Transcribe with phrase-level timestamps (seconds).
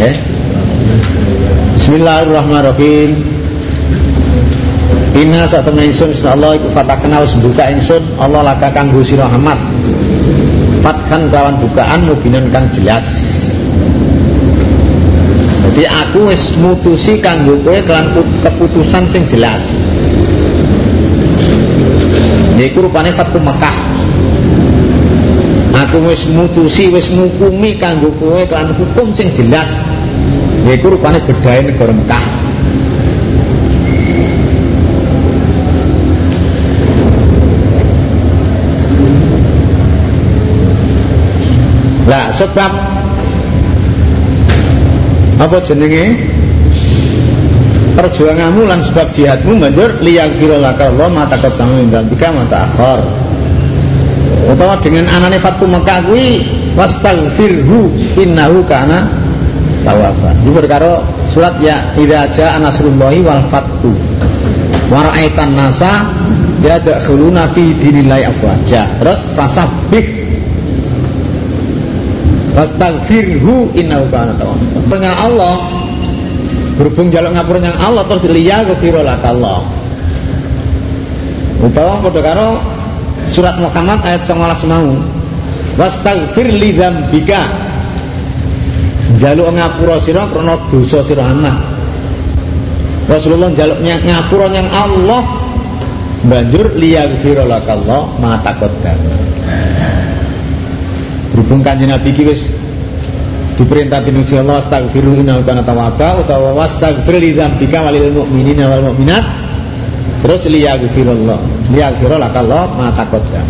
[0.00, 0.16] Ya.
[1.76, 3.20] Bismillahirrahmanirrahim.
[5.12, 9.28] Inna satamna insun Allah iku fatakna wis buka insun Allah laka kanggo sira.
[10.80, 13.04] Fatkan kawan bukaan mubinan kang jelas.
[15.68, 19.60] Jadi aku wis mutusi kanggo kowe kelan keputusan sing jelas.
[22.56, 23.89] Iku rupane Fatku Mekah.
[25.90, 29.66] Aku wis mutusi wis ngukumi kanggo kowe kelan hukum sing jelas.
[30.62, 32.24] Iku rupane bedahe negara Mekah.
[42.06, 42.70] Lah sebab
[45.42, 46.14] apa jenenge
[47.98, 53.29] perjuanganmu lan sebab jihadmu banjur liyaghfira laka Allah ma taqaddama min dzambika ma ta'akhkhar
[54.50, 56.42] utawa dengan anane fatku Mekah kuwi
[56.78, 59.10] wastaghfirhu innahu kana
[59.82, 61.02] tawwaba iki perkara
[61.34, 63.90] surat ya idza jaa nasrullahi wal fathu
[64.90, 66.06] wa ra'aitan nasa
[66.62, 70.20] yadkhuluna fi dinillahi afwaja terus fasabbih
[72.50, 74.58] Wastaghfirhu innahu kana tawwab.
[74.90, 75.54] Tengah Allah
[76.74, 79.62] berhubung jaluk ngapura yang Allah terus liya ghafira Allah.
[81.62, 82.50] Utawa padha karo
[83.28, 84.88] surat Muhammad ayat 19 mau.
[85.76, 87.42] Wastaghfir li dzambika.
[89.18, 91.56] Jaluk ngapura sira krana dosa sira anak.
[93.10, 95.50] Rasulullah jaluk ngapura yang Allah
[96.24, 99.00] banjur liya ghafira Allah ma taqaddam
[101.32, 102.42] berhubung kanjeng Nabi iki wis
[103.56, 109.24] diperintah dening Allah astaghfiru innahu kana tawwaba utawa wastaghfir li dzambika walil mu'minina wal mu'minat
[110.20, 111.38] terus liyaghfirullah
[111.72, 113.46] liyaghfir Allah ma taqaddam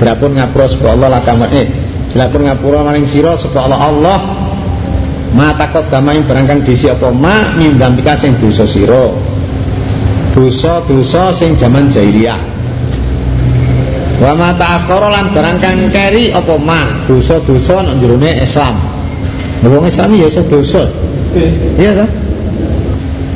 [0.00, 1.66] berapun ngapura sapa Allah lakamat eh
[2.12, 4.18] berapun ngapura maring sira sapa Allah Allah
[5.36, 7.12] ma taqaddama ing barang kang disi apa?
[7.12, 9.12] Ma min dzambika sing dosa sira.
[10.32, 12.40] Dosa-dosa sing jaman jahiliyah.
[14.16, 16.56] Wa ma ta'akhkhara lan barang kang keri apa?
[16.56, 18.76] Ma dosa-dosa nang jerone Islam.
[19.66, 20.88] Wong Islam ya iso dosa.
[21.76, 22.06] Iya ta?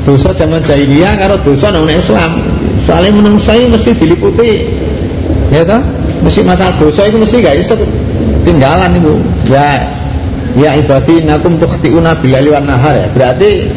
[0.00, 2.40] Dosa zaman jahiliyah karo dosa nang Islam.
[2.88, 4.64] Soalnya menungsa mesti diliputi.
[5.52, 5.82] Ya ta?
[6.20, 7.74] Mesti masalah dosa itu mesti gak iso
[8.44, 9.14] tinggalan itu.
[9.48, 9.80] Ya
[10.56, 13.06] ya ibadi nakum tukhtiuna bilali wan nahar ya.
[13.12, 13.68] Berarti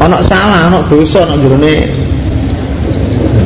[0.00, 1.74] ana salah, ana dosa nang jerone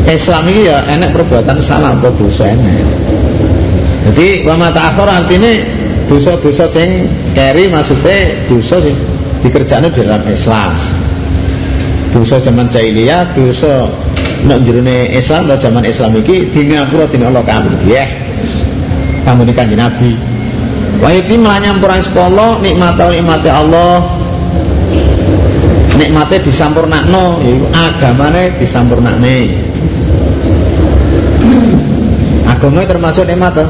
[0.06, 2.78] Islam ini ya enak perbuatan salah apa dosa enak.
[4.06, 5.50] Jadi wa ma artinya
[6.06, 8.94] dosa-dosa sing keri maksudnya dosa sing
[9.43, 10.95] dikerjakan dalam Islam.
[12.16, 13.93] Dosa zaman jahiliyah, dosa
[14.49, 18.09] nak jerone Islam atau zaman Islam iki di ngapura dina Allah kamu ya.
[19.28, 20.16] Kamu ini kanjeng Nabi.
[20.97, 24.00] Wa iki mlanyampuran sepolo nikmat nikmate Allah
[25.97, 27.41] nikmatnya disampurnakno
[27.72, 29.37] agamane disampurnakne
[32.49, 33.69] agama termasuk nikmat toh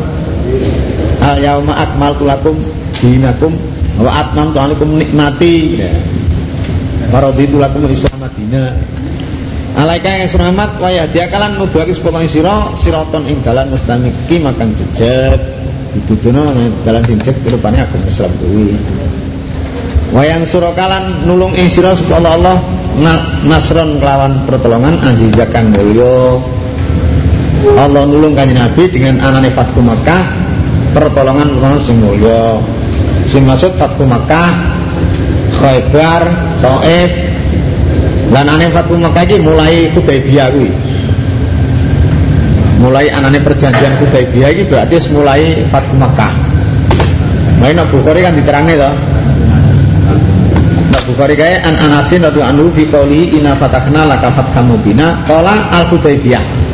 [1.22, 2.54] al yauma akmaltu lakum
[3.02, 3.58] dinakum
[3.98, 5.90] wa atmamtu alaikum nikmati ya.
[7.06, 8.78] Waraditu Islam Madinah.
[9.76, 14.72] Alaika yang selamat wa ya dia kalan nuduhake sepotong sira siraton ing dalan mustamiki makan
[14.72, 15.36] jejak
[15.92, 16.54] dituduhno
[16.86, 18.72] dalan sing jejak rupane agama Islam kuwi.
[20.14, 22.56] Wayang surakalan nulung ing sira Allah Allah
[23.44, 26.40] nasron kelawan pertolongan azizakan mulya
[27.76, 30.22] Allah nulung kanjeng Nabi dengan anane Fatku Makkah
[30.96, 32.62] pertolongan pertolongan sing mulya
[33.28, 34.54] sing maksud Fatku Makkah
[35.60, 36.22] Khaybar
[36.64, 37.25] Taif
[38.30, 40.70] lan anane Fatku iki mulai Hudaybiyah kuwi.
[42.82, 46.32] Mulai anane perjanjian Hudaybiyah iki berarti mulai Fatku Makkah.
[47.56, 48.94] Main Abu Bukhari kan diterangnya toh
[50.92, 55.24] Abu Bukhari kaya an anasin ratu anu fi qawlihi inna fatakna laka fatkan mubina.
[55.24, 56.66] Qala al Hudaybiyah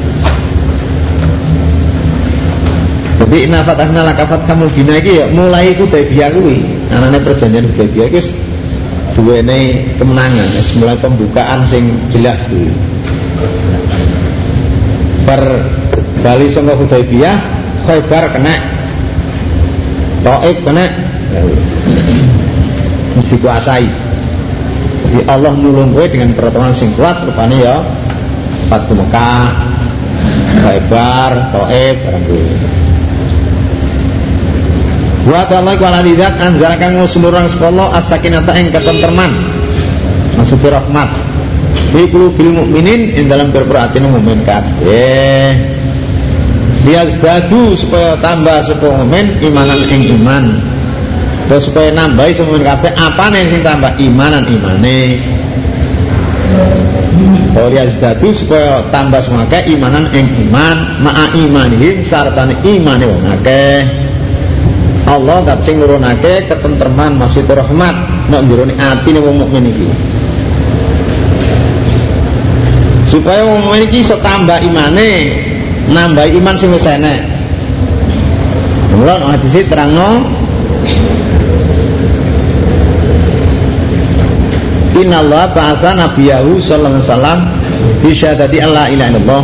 [3.22, 6.58] Jadi inna fatahna laka kamu bina iki ya mulai Hudaybiyah kuwi.
[6.90, 8.20] Anane perjanjian Hudaybiyah iki
[9.12, 10.48] duwene kemenangan,
[10.80, 12.72] mulai pembukaan sing jelas kuwi.
[15.22, 15.42] Per
[16.24, 17.36] bali saka Hudaybiyah,
[17.86, 18.54] Khaybar kena
[20.22, 20.86] Taif kena
[23.18, 23.86] mesti kuasai.
[25.02, 27.82] Jadi Allah nulung kowe dengan pertolongan sing kuat rupane ya
[28.70, 29.46] Fatu Mekah,
[30.62, 32.44] Khaybar, Taif barang kuwi.
[35.22, 39.30] Wa ta'ala ku ala lidat anzal kang ngusumurang sepolo as-sakinata ing ketenterman.
[40.34, 41.08] Maksudnya rahmat.
[41.94, 45.54] Fi qulubil mukminin ing dalam berperhatian mukmin kabeh.
[46.82, 50.44] Liyazdadu supaya tambah supaya mukmin imanan ing iman.
[51.46, 55.00] Terus supaya nambahi semuanya kabeh apane sing tambah imanan imane.
[57.54, 64.10] Kaya yazdadu supaya tambah semuanya imanan ing iman ma'a imanihim sartane imane wong akeh.
[65.12, 67.94] Allah kat sing nurunake ketentreman masjid rahmat
[68.32, 69.88] nek jero atine wong mukmin iki.
[73.12, 75.36] Supaya wong mukmin iki iso tambah imane,
[75.92, 77.20] nambah iman sing wis enek.
[78.96, 80.20] Mula hadis terangno
[84.92, 87.38] Inna Allah ba'atha nabiyahu sallallahu alaihi wasallam
[88.04, 89.42] bisyadati Allah ilaha illallah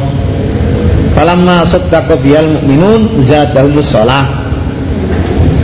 [1.17, 4.38] Falamma saddaqa biyal mu'minun zadahumus shalah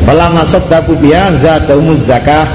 [0.05, 2.47] Falamma saddaqu biha zadahumus zakah.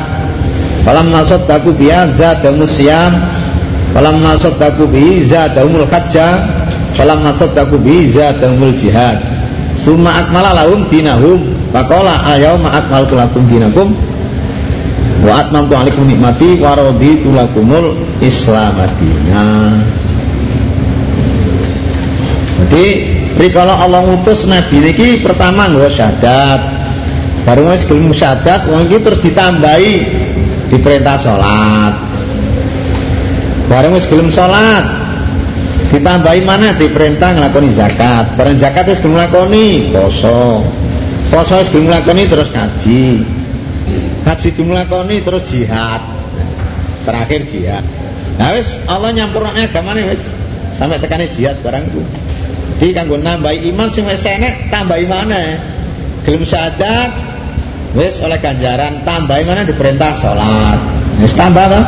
[0.86, 3.40] Falamma saddaqu biha zadahumus siyam.
[3.94, 6.34] Falamma saddaqu bihi zadahumul hajjah
[6.94, 9.18] Falamma saddaqu bihi zadahumul jihad
[9.82, 11.56] Summa akmala lahum dinahum.
[11.74, 13.96] Faqala ayawma akmaltu lakum dinakum?
[15.24, 17.92] Wa atmamtu alaikum nikmati wa raditu lakumul
[18.24, 18.72] Islam
[22.60, 22.86] Jadi
[23.40, 26.79] rikala Allah ngutus nabi niki pertama nggawa syahadat.
[27.50, 29.94] Baru wis gelem syahadat wong iki terus ditambahi
[30.70, 31.94] diperintah salat.
[33.66, 34.86] Bareng wis gelem salat
[35.90, 38.38] ditambahi mana diperintah nglakoni zakat.
[38.38, 40.62] Bareng zakat wis gelem nglakoni poso.
[41.34, 43.40] Poso wis gelem terus ngaji
[44.26, 46.02] haji dimulakoni terus jihad
[47.08, 47.84] terakhir jihad
[48.38, 50.24] nah wis Allah nyampurane agamane wis
[50.76, 52.02] sampai tekane jihad barang itu
[52.80, 55.60] jadi kanggo nambahi iman sing wis enek tambahi mana
[56.24, 57.29] gelem syahadat
[57.98, 60.80] wis oleh ganjaran tambahi mana diperintah salat
[61.18, 61.82] wis tambah apa?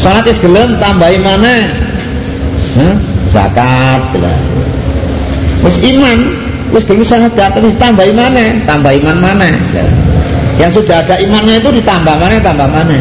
[0.00, 1.54] Salat wis gelem tambahi mana?
[2.76, 2.94] Huh?
[3.30, 4.02] zakat
[5.62, 6.18] wis iman.
[6.70, 8.56] Wis gelem syahadat wis tambahi mana?
[8.64, 9.50] Tambah iman mana?
[10.56, 12.98] Yang sudah ada imannya itu ditambah mana tambah mana?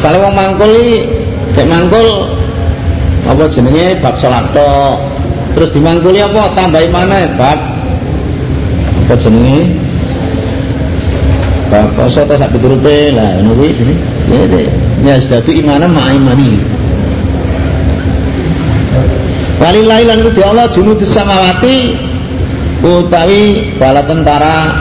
[0.00, 0.72] Salah wong mangkul
[1.54, 2.06] kayak mangkul
[3.28, 3.98] apa jenenge?
[4.02, 4.50] Bab salat
[5.52, 6.54] terus dimangkuli apa?
[6.54, 7.28] Tambah mana?
[7.38, 7.71] Bab
[9.02, 9.60] apa jenenge
[11.96, 13.94] poso ta sak piturute lah ngono kuwi ini
[15.02, 16.60] ya sedatu imana ma imani
[19.62, 21.94] Walillahi lan kudu Allah junudus samawati
[22.82, 24.74] utawi bala tentara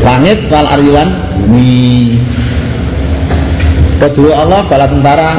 [0.00, 2.16] langit wal ardilan bumi.
[4.00, 5.30] Kedua Allah bala tentara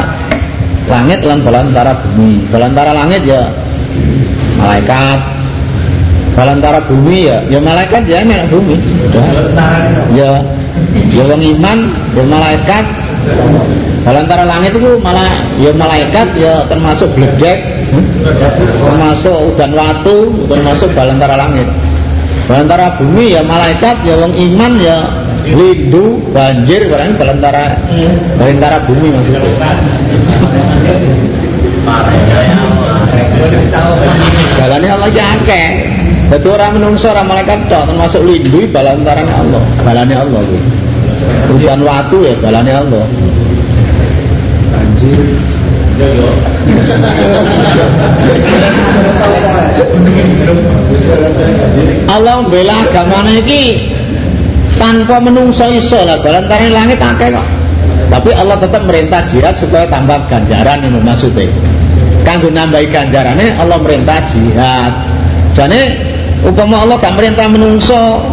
[0.85, 2.45] langit lan bala tentara bumi.
[2.53, 3.49] Bala tentara langit ya
[4.61, 5.38] malaikat
[6.33, 7.37] bala tentara bumi ya.
[7.49, 8.75] Ya malaikat ya nek bumi.
[10.13, 10.31] Ya.
[11.13, 11.23] Ya.
[11.25, 11.77] Wong iman
[12.15, 12.85] ya malaikat.
[14.05, 15.29] Bala tentara langit itu malah
[15.59, 17.59] ya malaikat ya termasuk bledek
[18.79, 20.17] termasuk udan watu
[20.47, 21.67] termasuk bala tentara langit.
[22.49, 25.05] Balantara bumi ya malaikat ya wong iman ya
[25.53, 27.77] lindu banjir barang balantara
[28.41, 29.53] balantara bumi maksudnya.
[34.57, 35.88] Balane Allah ya.
[36.29, 39.63] Dadi ora menungso ora malaikat tok termasuk lindu balantarane Allah.
[39.81, 40.61] Balane Allah kuwi.
[41.49, 43.05] Hujan watu ya balane Allah.
[44.69, 45.49] Banjir
[52.09, 53.91] Allah bela agamanya ini
[54.79, 57.47] tanpa menungso iso lah balantane langit akeh kok
[58.07, 61.51] tapi Allah tetap merintah jihad supaya tambah ganjaran yang maksudnya
[62.23, 64.93] kanggo nambahi ganjarannya Allah merintah jihad
[65.51, 66.08] jadi
[66.45, 68.23] upama Allah gak merintah menungso.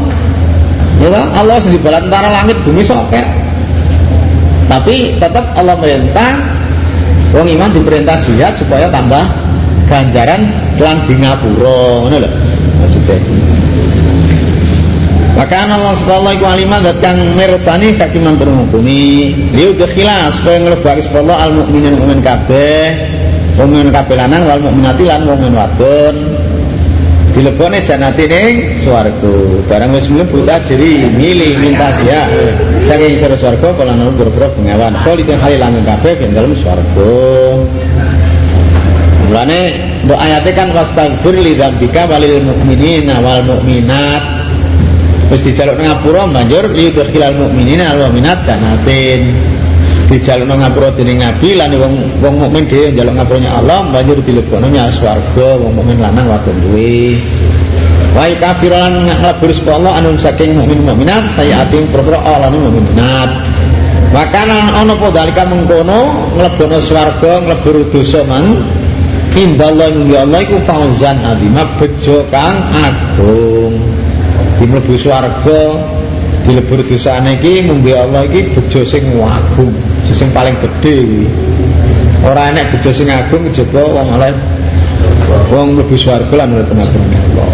[0.96, 3.20] Ya Allah sendiri balantara langit bumi soke
[4.66, 6.30] tapi tetap Allah merintah
[7.34, 9.20] Wong iman diperintah jihad supaya tambah
[9.90, 10.46] ganjaran
[10.78, 12.30] lan di ngapura ngono lho
[12.80, 13.18] maksudnya.
[15.36, 19.36] Maka Allah subhanahu wa ta'ala dat kang mirsani hakiman terhukumi.
[19.52, 22.88] Liu dekhila supaya ngelebaki subhanallah al mukminin mukmin kabeh.
[23.60, 26.35] Mukmin kabeh lanang wal mukminati lan mukmin wadon
[27.36, 29.32] dilebone janati ning swarga.
[29.68, 32.24] Barang wis mlebu tajri milih minta dia.
[32.88, 34.56] Saking isor swarga kala nang boro-boro
[35.04, 37.12] kali ten hal lanang kabeh ben dalem swarga.
[39.28, 39.60] Mulane
[40.08, 44.22] mbok ayate kan wastaghfir li dzambika walil mu'minina wal mu'minat.
[45.28, 49.55] Wis dijaluk ngapura banjur li khilal mu'minina wal mu'minat janatin
[50.06, 54.94] dijaluk ngapura dening nabi lan wong wong mukmin dhewe njaluk ngapurane Allah banjur dilebokno nyang
[55.02, 57.18] swarga wong mukmin lanang wadon duwe.
[58.14, 63.30] Wa kafiran nglebur sapa Allah anu saking mukmin mukminat saya ating propro Allah ni mukminat.
[64.14, 68.62] Makanan ana apa dalika mengkono nglebono swarga nglebur dosa mang
[69.34, 73.74] indallah ya Allah iku fauzan azima bejo kang agung.
[74.56, 75.60] Dimlebu swarga
[76.46, 79.74] dilebur dosane iki mumbi Allah iki bejo sing agung
[80.14, 81.26] sing paling gede
[82.22, 84.32] ora enek bejo sing agung kejaba wong oleh
[85.50, 87.50] wong mlebu swarga lan mlebu Allah.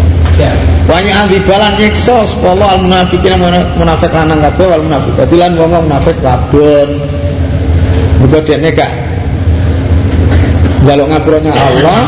[0.83, 3.37] Banyak ahli balan nyiksa sepuluh al munafikin
[3.77, 6.89] munafik lanang kabeh wal munafik lan wong munafik wadon.
[8.21, 8.91] Muga dene gak
[10.83, 12.01] jaluk ngapurane Allah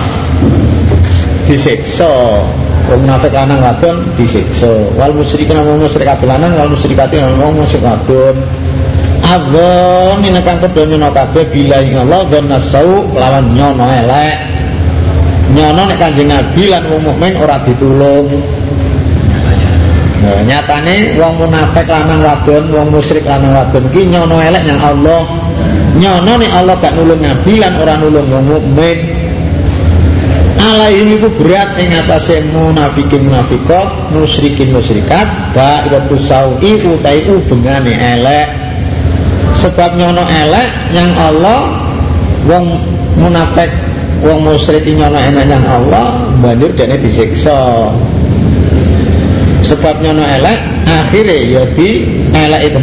[1.47, 2.43] disiksa
[2.89, 8.37] wong munafik lanang wadon disiksa wal musyrikin wong musyrik lanang wal musyrikati wong musyrik wadon
[9.25, 14.35] Abon ini kan kedua nyono kabeh bila ing Allah dan nasau lawan nyono elek
[15.49, 18.29] nyono nek kanjeng Nabi lan wong mukmin ora ditulung
[20.15, 25.21] Nah, nyatane wong munafik lanang wadon, wong musyrik lanang wadon ki nyono elek yang Allah.
[25.93, 28.97] Nyono nek Allah gak nulung Nabi lan ora nulung wong mukmin.
[30.89, 38.47] Ini ku berat ing atase munafikin munafikat, musyrikin musyrikat, ba'ibatus sawi utai ubengane elek.
[39.55, 41.85] Sebab nyono elek yang Allah
[42.49, 42.75] wong
[43.15, 43.71] munafik
[44.25, 47.93] wong musyrik nyono elek yang Allah banjur dene disiksa.
[49.69, 50.57] Sebab nyono elek
[50.89, 52.79] akhirnya ya di elek itu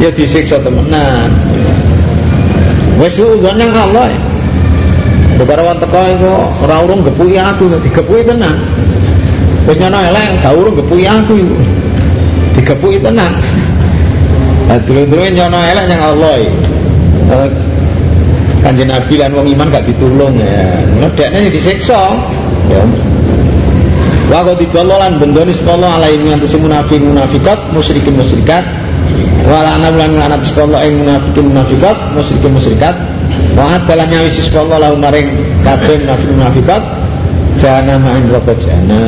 [0.02, 1.30] ya disiksa temenan.
[3.02, 4.14] Wes udan yang Allah
[5.40, 6.32] beberapa teko itu
[6.64, 8.56] ora urung gepuki aku digepuki tenan
[9.66, 11.34] wis nyono elek gak urung gepuki aku
[12.58, 13.32] digepuki tenan
[14.64, 16.40] Nah, dulu-dulu nyono elek yang Allah
[18.64, 20.80] kanjeng Nabi lan wong iman gak ditulung ya.
[21.04, 22.16] Ngedekne disiksa.
[22.72, 22.80] Ya.
[24.32, 28.64] Wa ghadiballahu lan bendoni sepuluh alaihi ngantesi munafik munafikat musyrikin musyrikat
[29.44, 32.94] wa lana lan lanat sepuluh ing munafikin munafikat musyrikin musyrikat
[33.54, 35.30] wa adalah nyawisi sepuluh lahu maring
[35.62, 36.82] kabeh munafik munafikat
[37.58, 39.02] jana ma'in rokok jana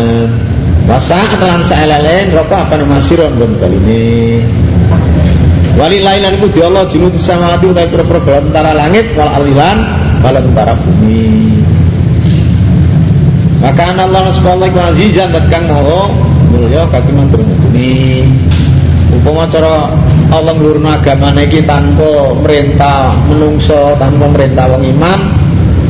[0.86, 4.06] Wasa adalah sa'ilalain rokok apa nama siron belum kali ini
[5.76, 9.76] Walillahi lan iku di Allah jinud samawati utai pira-pira tentara langit wal ardilan
[10.24, 11.60] wal tentara bumi.
[13.60, 16.08] Maka Allah subhanahu wa azizan dat kang maha
[16.48, 18.24] mulya kaki mantur mutuni.
[19.26, 19.90] Upama cara
[20.30, 25.18] Allah nglurno agamane iki tanpa merintah menungso, tanpa merintah wong iman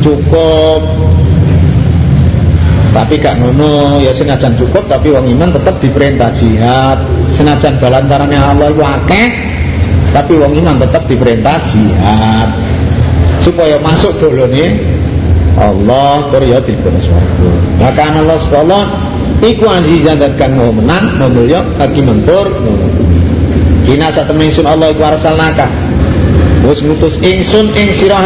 [0.01, 0.81] cukup.
[2.97, 6.97] Tapi gak ngono, ya senajan cukup tapi wong iman tetap diperintah jihad.
[7.37, 8.81] Senajan balantarane Allah iku
[10.17, 12.49] tapi wong iman tetap diperintah jihad.
[13.37, 14.97] Supaya masuk bolone
[15.57, 17.49] Allah Korea diberi swarga
[17.81, 18.83] maka Allah sekolah
[19.41, 22.45] iku azizan dan kang menang mau mulia kaki mentur
[23.87, 25.71] Kina saat ingsun Allah iku arsalnaka
[26.67, 28.19] Wis mutus ingsun ing sira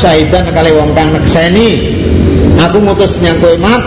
[0.00, 2.00] syahidan kali wong kang nekseni
[2.56, 3.82] aku mutus nyang mat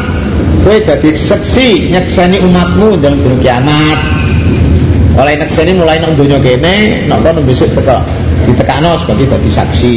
[0.61, 3.99] kowe dadi seksi nyekseni umatmu dalam dunia kiamat.
[5.15, 8.03] Oleh nekseni mulai nang dunia kene nek besok teka
[8.45, 9.95] ditekano sebagai dadi saksi.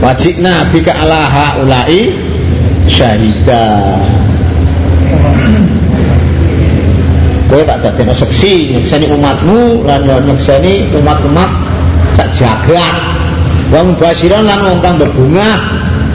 [0.00, 2.08] Wajibna bika ala haulai
[2.88, 4.00] syahida
[7.50, 11.50] kowe tak dadi seksi nyekseni umatmu lan nyekseni umat-umat
[12.14, 12.94] sak jagat
[13.74, 15.58] wa mubasyiran lan wong kang berbunga.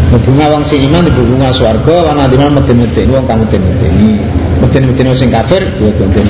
[0.05, 4.15] Berbunga wong sing iman berbunga swarga lan adinan meden-meden wong kang meden-medeni
[4.63, 6.25] meden-meden sing kafir meden-meden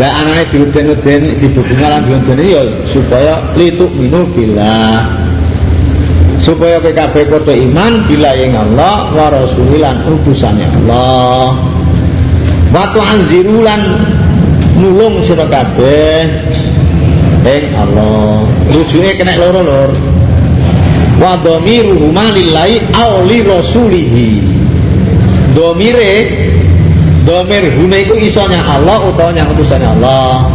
[0.00, 5.04] lah anane diuden-uden dibubunga lan diuden ya supaya lituk minu billah.
[6.42, 11.54] Supaya PKB kote iman bila yang Allah wa rasulilan utusannya Allah
[12.72, 13.82] waktu anzirulan
[14.80, 16.26] nulung sira kabeh.
[17.42, 18.46] Ing Allah.
[18.70, 19.90] Rujuke kena loro lor
[21.18, 24.28] wa dhamiru lillahi aw li rasulihi.
[25.52, 26.12] Dhamire
[27.28, 30.46] dhamir hune iku isonya Allah utawa nyang utusane Allah.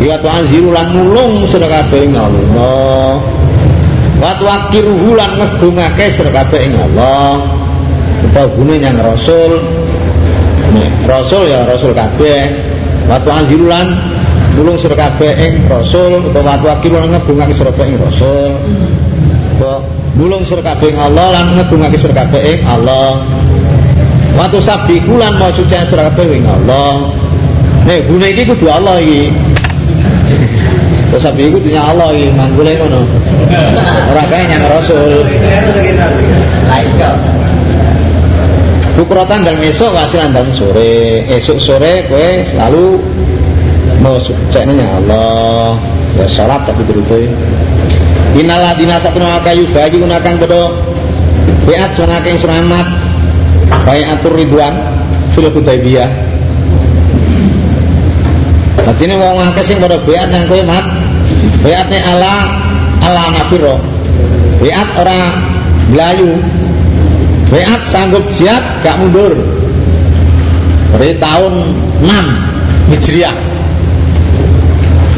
[0.00, 3.20] Ya tu'anziru lan nulung sira kabeh Allah.
[4.16, 7.44] Wat wakiruhu lan ngegungake sira kabeh ing Allah.
[8.32, 9.79] Utawa gune yang Rasul.
[11.06, 12.50] Rasul ya Rasul kabeh.
[13.10, 13.90] Wat anzirulan
[14.54, 18.50] nulung sira kabeh ing Rasul utawa wat wakiru lan ngegungake sira kabeh ing Rasul.
[19.58, 19.76] Utawa
[20.14, 23.22] nulung sira kabeh Allah lan ngegungake sira kabeh ing Allah.
[24.38, 27.10] Watu sabiku lan mau suci sira kabeh ing Allah.
[27.88, 29.32] Nih gune iki kudu Allah iki.
[31.10, 33.02] Terus sabi iku punya Allah iki manggule ngono.
[34.14, 35.26] Ora kae nyang Rasul.
[39.10, 41.26] Bukrotan dan esok wasilan dan sore.
[41.26, 42.94] Esok sore kowe selalu
[43.98, 44.14] Mau
[44.54, 45.74] ceknya Allah.
[46.14, 47.26] Ya sholat sabi berute
[48.38, 50.78] Inalah dina satu nama kayu bagi gunakan bodo.
[51.66, 52.86] Biat sunake selamat
[53.90, 54.78] atur ridwan
[55.34, 56.10] fil Hudaybiyah.
[58.78, 60.86] Dadi ini wong akeh sing padha beat nang kowe mat.
[61.66, 62.46] Beatne ala
[63.02, 63.74] ala nafiro.
[64.62, 65.34] Beat ora
[65.90, 66.59] blayu
[67.50, 69.34] beat sanggup jihad gak mundur.
[70.90, 71.54] Dari tahun
[72.02, 73.36] 6 Hijriah.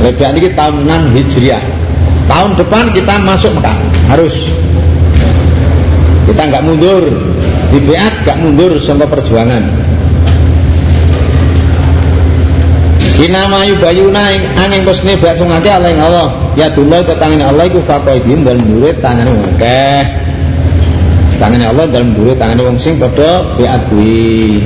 [0.04, 1.62] Beat ini tahun 6 Hijriah.
[2.28, 3.76] Tahun depan kita masuk Mekah
[4.08, 4.34] harus.
[6.28, 7.08] Kita nggak mundur.
[7.72, 9.64] Di beat nggak mundur sampai perjuangan.
[13.22, 16.32] Inama yubayuna angin kusne beat sungake Allah.
[16.52, 19.24] Ya dulu ketangin Allah iku fakoidin dan murid tangan
[19.56, 20.31] akeh
[21.40, 24.60] tangan Allah dalam murid tangan wong sing padha beat kuwi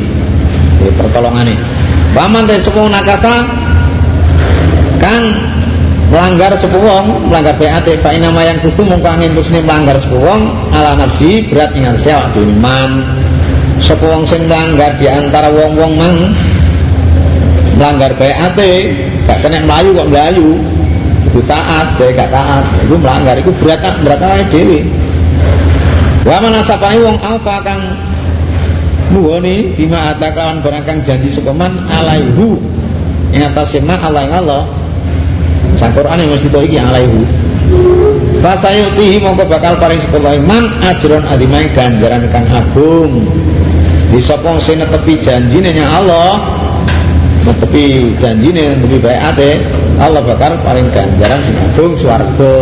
[0.96, 1.54] pertolongane
[2.14, 3.44] paman teh sepuluh nakata
[5.02, 5.24] kang
[6.06, 11.50] melanggar sepuwong melanggar PAT fa inama yang kustu mongko angin kusne melanggar sepuwong ala nafsi
[11.50, 12.30] berat ingat sewa
[12.62, 12.90] man.
[13.82, 16.16] Sepuwong sing melanggar di antara wong-wong mang
[17.76, 18.58] melanggar PAT
[19.26, 20.48] gak kena melayu kok melayu.
[21.26, 22.64] Itu taat dia gak taat.
[22.86, 24.86] Itu melanggar itu berat berat dewi
[26.26, 27.82] wa mana sapane wong apa kang
[29.14, 32.58] nuwoni bima atakawan barang kang janji sepeman alaihu
[33.30, 34.66] ing atase ma alai Allah
[35.76, 37.20] Sang Quran yang mesti iki alaihu.
[38.40, 43.28] Fasayutihi mongko bakal paring sepuluh man ajron adimai ganjaran kang agung.
[44.08, 46.40] Di sapa sing netepi janjine nya Allah,
[47.44, 49.60] netepi janjine lebih baik ate,
[50.00, 52.56] Allah bakal paring ganjaran sing agung swarga.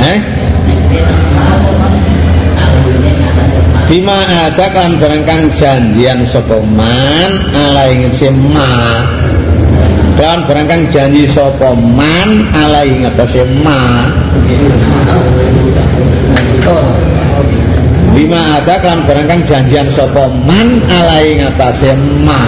[0.00, 0.18] Eh?
[3.90, 9.02] Bima ada kan barangkang janjian sopoman ala ingin sema
[10.14, 14.06] dan barangkang janji sopoman ala ingat sema
[18.14, 22.42] Bima ada kan barangkang janjian sopoman ala ingat sema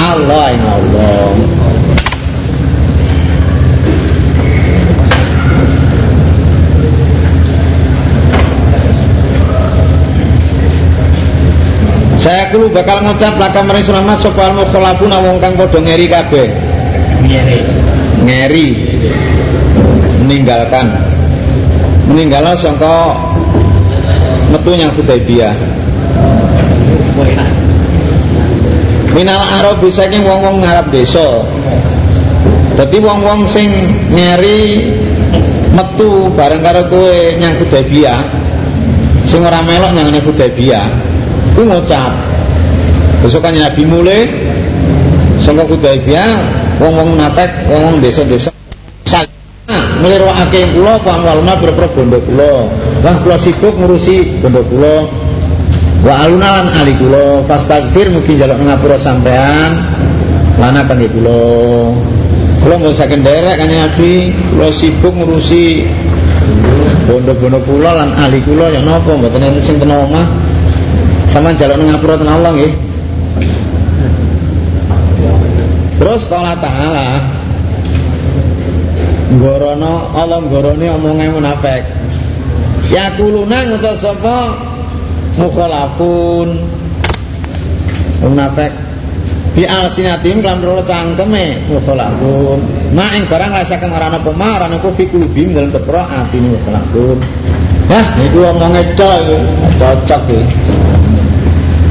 [0.00, 1.63] Allah ya Allah
[12.24, 16.48] Saya kulu bakal ngucap laka mari selamat sopal mukhalafuna wong kang padha ngeri kabeh.
[17.20, 17.60] Ngeri.
[18.24, 18.68] Ngeri.
[20.24, 20.88] Meninggalkan.
[22.08, 23.12] Meninggal sangka
[24.48, 25.52] metu nyang Hudaybiyah.
[29.12, 31.44] Minal Arab saking wong-wong ngarap desa.
[32.72, 33.68] Dadi wong-wong sing
[34.08, 34.80] ngeri
[35.76, 38.20] metu bareng karo kowe nyang Hudaybiyah.
[39.28, 41.03] Sing ora melok nyang Hudaybiyah
[41.54, 42.12] ku ngucap.
[43.22, 44.20] Besokan Nabi mulai
[45.40, 46.28] sangka Hudaibiyah
[46.76, 48.52] wong-wong natek wong-wong desa-desa.
[50.04, 52.68] Ngelirwakake kula pangwaluna pira-pira bondo kula.
[53.00, 55.08] Wah kula sibuk ngurusi bondo kula.
[56.04, 57.48] Wa aluna lan ali kula.
[57.48, 59.80] Fastagfir mungkin jaluk ngapura sampean
[60.60, 61.40] lana kangge kula.
[62.60, 64.12] Kula mbosaken derek kanjeng Nabi.
[64.52, 65.88] Kula sibuk ngurusi
[67.08, 68.68] bondo-bondo kula lan ali kula.
[68.68, 69.16] Ya napa?
[69.16, 70.43] Mboten enten sing omah
[71.30, 72.74] sama jalan ngapura ten Allah nggih
[76.00, 77.08] terus kala ta'ala
[79.38, 81.82] Gorono Allah gorone omongnya munafik.
[82.92, 84.38] Ya kuluna ngucap sapa?
[85.40, 86.48] Mukhalafun
[88.22, 88.72] munafik.
[89.54, 92.58] Bi alsinatim kelam loro cangkeme mukhalafun
[92.90, 97.18] ma ing barang rasaken ora ana pema ora ana fi kulubim dalam perkara atine mukhalafun
[97.84, 98.80] Nah, itu omongnya
[99.76, 100.40] cocok iki.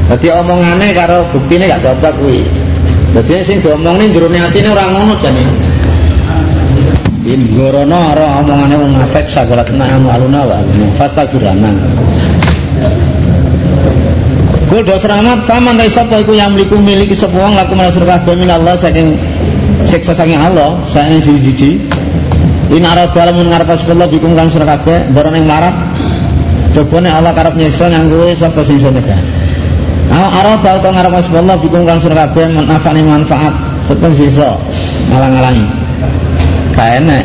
[0.04, 2.44] Dadi omongane karo buktine gak cocok kuwi.
[3.16, 5.44] Dadi sing diomongne jerone atine ora ngono jane.
[7.24, 11.72] Bin gorono ora omongane wong ngafek sagalat na'am aluna wa aluna fastagfirana.
[14.68, 18.36] Kul dos rahmat paman ta sapa iku yang mliku miliki sapa wong laku manasur kabeh
[18.36, 19.16] min Allah saking
[19.88, 21.80] siksa saking Allah saking siji
[22.72, 25.72] In arad balamun ngarep sekolah bikum kang sira kabeh barang ing marah
[26.74, 29.43] Cobane Allah karep nyiksa yang kowe sapa sing senegah
[30.12, 34.56] Au arada utawa ngarep Allah bikum kang sira kabeh manfaat manfaat sepen sisa
[35.08, 35.66] ngalang-alangi.
[36.74, 37.18] Kaene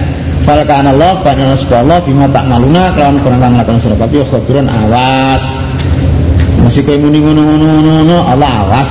[0.47, 4.65] Fal kana Allah kana Allah bima tak maluna kelawan kurang kang lakon sira kabeh khabirun
[4.71, 5.43] awas.
[6.63, 8.89] Masih kayak muni ngono-ngono Allah awas.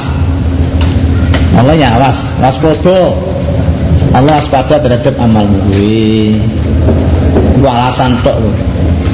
[1.59, 3.17] Allah ya awas, waspada.
[4.15, 6.39] Allah waspada terhadap amalmu kuwi.
[7.59, 8.39] Ku alasan tok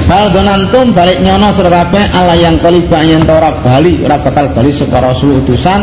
[0.05, 4.69] Hal donantum balik nyono sira kabeh ala yang kali yen ora bali ora bakal bali
[4.69, 5.81] rasul utusan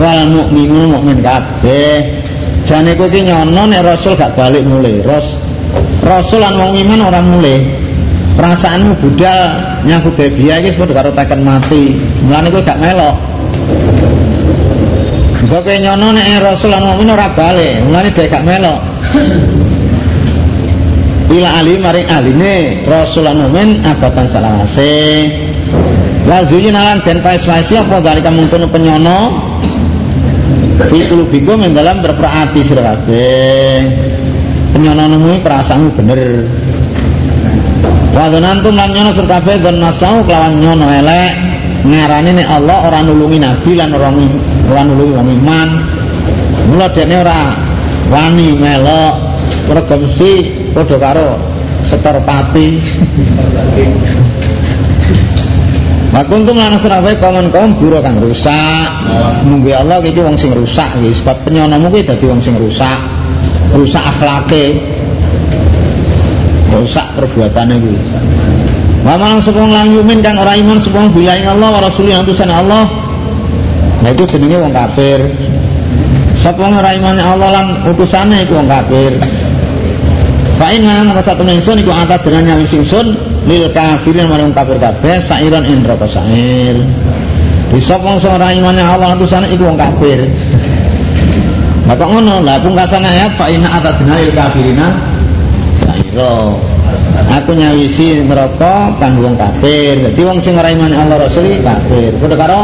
[0.00, 2.24] wal mukminun mukmin kabeh.
[2.64, 5.04] Jane kowe nyono nek rasul gak balik mulai.
[5.04, 5.48] Ros
[6.02, 7.60] rasul lan wong iman ora mulih
[8.38, 9.40] perasaanmu budal
[9.82, 13.16] nyangkut Hudaybiyah iki padha karo teken mati mulane kowe gak melok
[15.50, 18.78] kowe nyono nek rasul lan mukmin ora balik mulane dhek gak melok
[21.28, 22.56] Bila ali maring aline
[22.88, 25.28] rasul lan mukmin abatan salawase
[26.28, 29.48] Wa zuyina dan paes-paesi apa dari kamu penyono?
[30.88, 33.80] Fi qulubikum yang dalam berperhati sira kabeh
[34.76, 36.44] penyono perasaanmu bener.
[38.12, 41.32] Wa dzanantum lan nyono kabeh dan nasau kelawan nyono elek.
[41.78, 44.10] Ngarani nek Allah ora nulungi nabi lan ora
[44.68, 45.68] ora nulungi wong iman.
[46.68, 47.56] Mula dene ora
[48.12, 49.14] wani melok.
[49.68, 50.32] Mergo mesti
[50.78, 51.28] padha karo
[51.90, 52.78] setor pati
[56.08, 58.88] Makuntum lan serawe kaum kaum buru kang rusak.
[59.44, 62.96] Mungkin Allah iki wong sing rusak iki sebab penyonomu kuwi dadi wong sing rusak.
[63.76, 64.80] Rusak akhlake.
[66.72, 68.00] Rusak perbuatane kuwi.
[69.04, 72.88] Wa man sepung lang yumin kang ora iman sepung bilaing Allah wa rasulih utusan Allah.
[74.00, 75.20] Nah itu jenenge wong kafir.
[76.40, 79.12] Sapa ora iman Allah lan utusane iku wong kafir.
[80.58, 83.14] Fa inna maka satu ingsun iku atas dengan nyawi singsun
[83.46, 86.74] lil kafirin marang kafir kabeh sairan ing neraka sair.
[87.70, 90.26] Di sapa ora imane Allah utusane iku wong kafir.
[91.86, 94.86] Maka ngono, lah pungkasan ayat fa inna dengan lil kafirina
[95.78, 96.52] saira.
[97.38, 99.94] Aku nyawisi neraka kanggo wong kafir.
[99.94, 102.18] Dadi wong sing ora Allah Rasul kafir.
[102.18, 102.62] Padha karo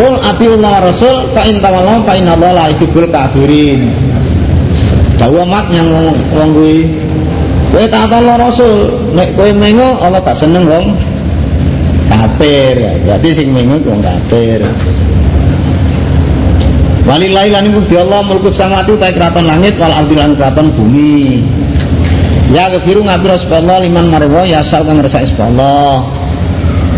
[0.00, 3.92] Qul Allah Rasul fa in tawallaw fa inna Allah la yuhibbul kafirin.
[5.20, 6.16] Dawa mat yang wong
[6.56, 6.88] kuwi
[7.70, 10.98] Kowe tak Allah Rasul, nek kowe mengo Allah tak seneng wong
[12.10, 12.74] kafir.
[13.06, 14.58] Berarti sing mengo wong kafir.
[17.06, 21.46] Walillahi lan iku Allah mulku samawati ta kraton langit wal ardi lan kraton bumi.
[22.50, 26.02] Ya kefiru ngapira Allah liman marwa ya sak kang ngersake Allah.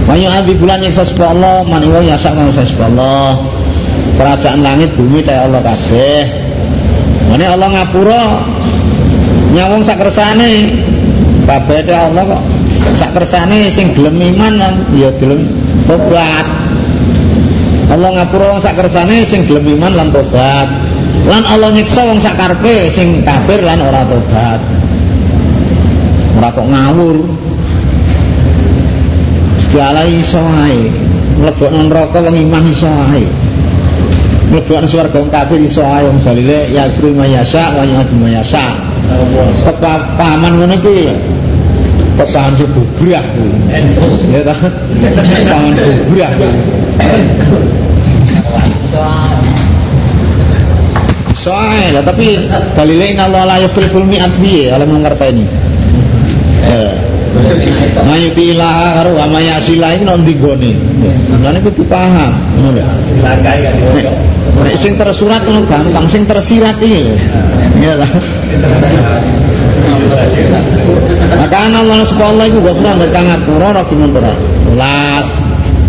[0.08, 3.36] Wanyu abi bulan yang sespa Allah maniwa ya sak kang sespa Allah.
[4.16, 6.24] Kerajaan langit bumi ta Allah kabeh.
[7.28, 8.22] Mane Allah ngapura
[9.52, 10.72] nyawung sak kersane.
[11.42, 12.42] Kabeh Allah kok
[12.96, 14.52] sak kersane sing gelem iman
[14.96, 15.46] ya gelem
[15.84, 16.46] tobat.
[17.92, 20.68] Allah ngapura wong sak kersane sing gelem iman lan tobat.
[21.28, 22.40] Lan Allah nyiksa wong sak
[22.96, 24.60] sing kafir lan ora tobat.
[26.40, 27.16] Ora kok ngawur.
[29.68, 30.88] Segala iso ae.
[31.42, 33.26] Mlebokno neraka wong iman iso ae.
[34.54, 36.06] Mlebokno swarga wong kafir iso ae.
[36.06, 36.22] Wong
[36.70, 38.91] ya kru mayasa wa ya mayasa
[40.18, 41.08] paman ngono iki
[42.16, 43.24] pepahan si bubrah
[44.30, 44.54] ya ta
[45.48, 46.32] paman bubrah
[51.42, 52.38] Soalnya lah tapi
[52.78, 55.44] dalilnya Allah la yufriful mi'at biye oleh mengerti ini.
[56.70, 56.94] Eh.
[58.04, 60.70] Mayuti ilaha karo wa mayasila iki nang ndigone.
[61.34, 62.30] Mulane kudu paham,
[62.62, 62.84] ngono lho.
[64.52, 67.16] Nek sing tersurat ngono gampang, sing tersirat iki.
[67.80, 68.10] Iya lah.
[71.40, 74.32] Maka Allah subhanahu iku ghafuran dari kang ngapura ora kimuntura.
[74.68, 75.26] Ulas.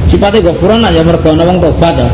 [0.08, 2.10] Sipate ghafuran lah ya mergo ana wong tobat ya.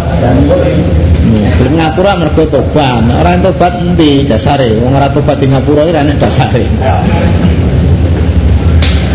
[1.58, 3.02] Gelem ngapura mergo tobat.
[3.06, 4.74] Nek ora tobat endi dasare?
[4.82, 6.64] Wong ora tobat di ngapura iki nek dasare.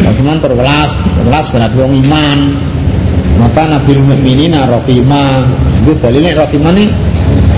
[0.04, 0.90] Bagaimana terwelas,
[1.22, 2.38] welas berarti wong iman.
[3.34, 5.42] Maka Nabi Mukminin Rahimah.
[5.82, 6.86] Itu dalilnya Rahimah ini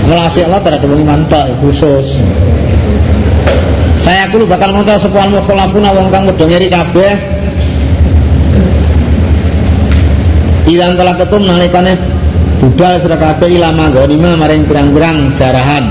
[0.07, 2.17] melasi Allah terhadap wong iman tak khusus.
[4.01, 7.13] Saya kulo bakal maca sepuan mukhalafuna wong kang padha ngiri kabeh.
[10.67, 11.95] Ilan telah ketum nalikane
[12.63, 15.85] budal sira kabeh ilama ghanima maring pirang-pirang jarahan.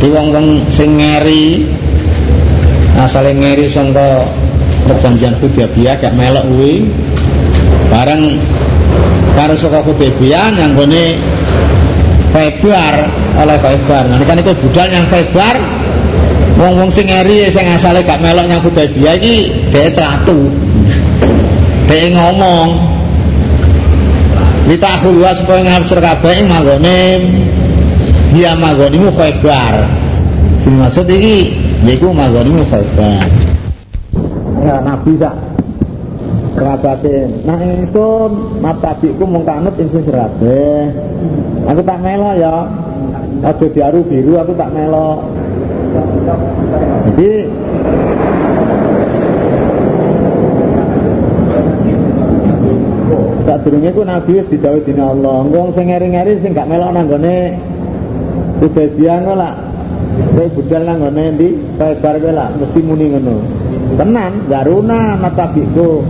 [0.00, 1.68] Jadi wong-wong sing ngeri
[2.96, 4.32] asale ngeri sangka
[4.88, 6.88] perjanjian Hudaybiyah gak melok kuwi
[7.92, 8.40] bareng
[9.34, 11.04] karo saka Hudaybiyah nyanggone
[12.30, 12.94] Febar
[13.42, 14.04] oleh Febar.
[14.06, 15.58] Nah kan itu budal yang Febar
[16.60, 19.36] wong-wong sing ngeri sing asale gak melok nyang Hudaybiyah iki
[19.74, 20.46] dhek celatu.
[21.90, 22.68] Dhek ngomong
[24.70, 26.98] Litakhulwa supaya ngapsir kabeh ing manggone
[28.30, 29.90] dia manggonimu Febar.
[30.62, 31.50] Sing maksud iki
[31.82, 33.26] yaiku manggonimu Febar.
[34.62, 35.49] Ya Nabi tak
[36.60, 38.08] kerabatin nah itu
[38.60, 40.92] matabiku mengkanut insun serabe
[41.64, 42.68] aku tak melo ya
[43.40, 45.24] aku diaru biru aku tak melo
[47.16, 47.32] jadi
[53.48, 57.56] saat durungnya ku nabi wis didawai Allah ngong sing ngeri-ngeri sing gak melok nanggone
[58.60, 59.70] Hudaybiyah lah
[60.10, 61.48] Kowe budal nang ngene ndi?
[61.78, 63.36] Bar kowe lah mesti muni ngono.
[63.96, 66.04] Tenan, garuna matabiku.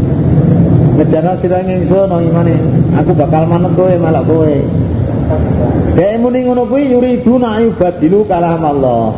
[1.01, 2.61] Ngejana sira ingsun imane.
[3.01, 4.53] Aku bakal manut kowe malah kowe.
[5.97, 9.17] Dek muni ngono kuwi yuriduna ayubadilu kalam Allah.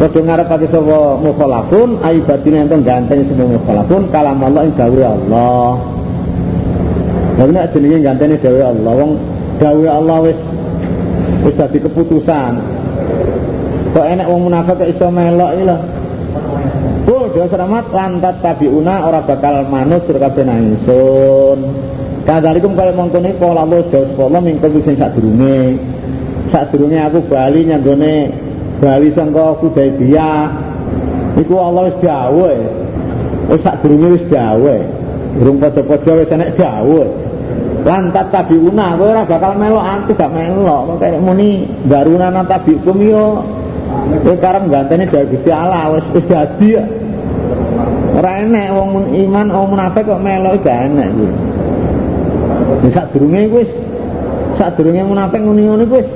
[0.00, 5.76] Padha ngarepake sapa mukhalafun ayubadine enten ganteng sapa mukhalafun kalam Allah ing dawuh Allah.
[7.36, 9.12] Lah nek jenenge gantene dawuh Allah, wong
[9.60, 10.40] dawuh Allah wis
[11.44, 12.52] wis dadi keputusan.
[13.92, 15.76] Kok enek wong munafik iso melok iki.
[17.02, 21.58] Oh, dia selamat lantat tabiuna ora bakal manut sira kabeh nang ingsun.
[22.22, 25.82] Kadalikum kaya mongkone kala Allah Daus kala mingko sing sadurunge.
[26.54, 28.30] Sadurunge aku bali nyanggone
[28.78, 30.46] bali sangka Hudaybiyah.
[31.42, 32.58] Iku Allah wis dawuh.
[33.50, 34.80] Wis sadurunge wis dawuh.
[35.42, 37.10] Durung padha-padha wis enek dawuh.
[37.82, 41.02] Lantat tabiuna kowe ora bakal melok aku gak melok.
[41.02, 43.42] Kok muni daruna tabikum yo
[44.22, 46.76] Kowe karep gantene dhewe Gusti Allah wis wis dadi.
[48.12, 51.32] Ora enek wong iman wong munafik kok melok gak enek kuwi.
[52.84, 53.70] Wis sadurunge wis
[54.60, 56.08] sadurunge munafik ngene ngono wis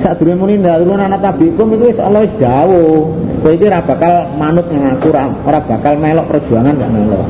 [0.00, 3.10] sadurunge muni ndalun anak tabikum iku wis Allah wis dawuh.
[3.42, 7.26] Kowe iki ora bakal manut nang aku ora bakal melok perjuangan gak melok.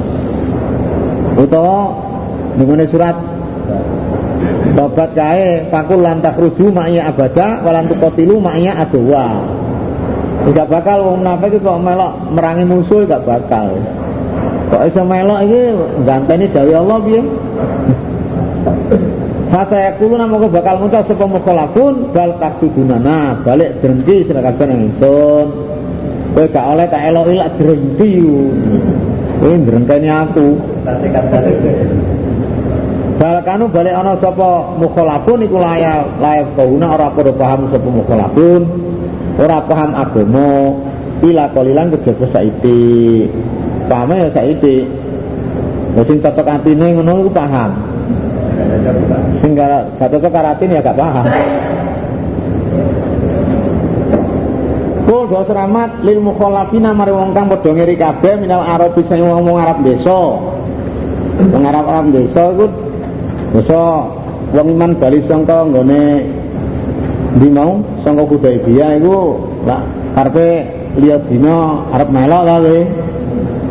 [1.34, 1.90] Utawa
[2.54, 3.16] ning surat
[4.74, 9.38] Tobat kae pakul lantak ruju maknya abada walantuk kotilu maknya adowa.
[10.50, 13.78] Tidak bakal wong munafik kok melok merangi musuh gak bakal.
[14.74, 15.62] Kok iso melok iki
[16.02, 17.22] ganteni dawuh Allah piye?
[19.54, 25.46] Fasa yakulu nama bakal muncul sapa mukhalafun bal taksudunana balik berhenti sira kabeh nang ingsun.
[26.34, 28.14] Kowe gak oleh tak elok ilak berhenti.
[29.38, 30.48] Kowe berhenti aku.
[33.14, 38.62] Balkanu balik ana sapa mukhalafun iku layak layak kauna ora padha paham sapa mukhalafun.
[39.38, 40.50] Ora paham agama.
[41.22, 43.30] Ila kalilan kejaba saiki.
[43.86, 44.82] Paham ya saiki.
[46.02, 47.70] Sing cocok atine ngono iku paham.
[49.38, 51.26] Sing gak cocok karo atine ya gak paham.
[55.06, 55.40] Kul do
[56.02, 60.18] lil mukhalafina mari wong kang padha ngiri kabeh minal arab bisa wong-wong Arab desa.
[61.54, 62.83] Wong Arab Arab desa iku
[63.54, 64.10] Masa
[64.50, 66.02] wong iman bali sangka nggone
[67.38, 69.82] ndi mau sangka Hudaybiyah iku lak
[70.18, 70.48] karepe
[70.98, 72.78] liya dina arep melok ta kowe.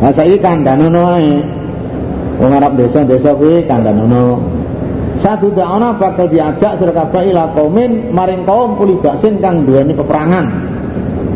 [0.00, 1.36] Lah saiki kandhanono ae.
[2.40, 4.40] Wong Arab desa-desa kuwi kandhanono.
[5.20, 10.48] Satu da'ana bakal diajak sira kabeh ila kaumin maring kaum kuli baksin kang duweni peperangan.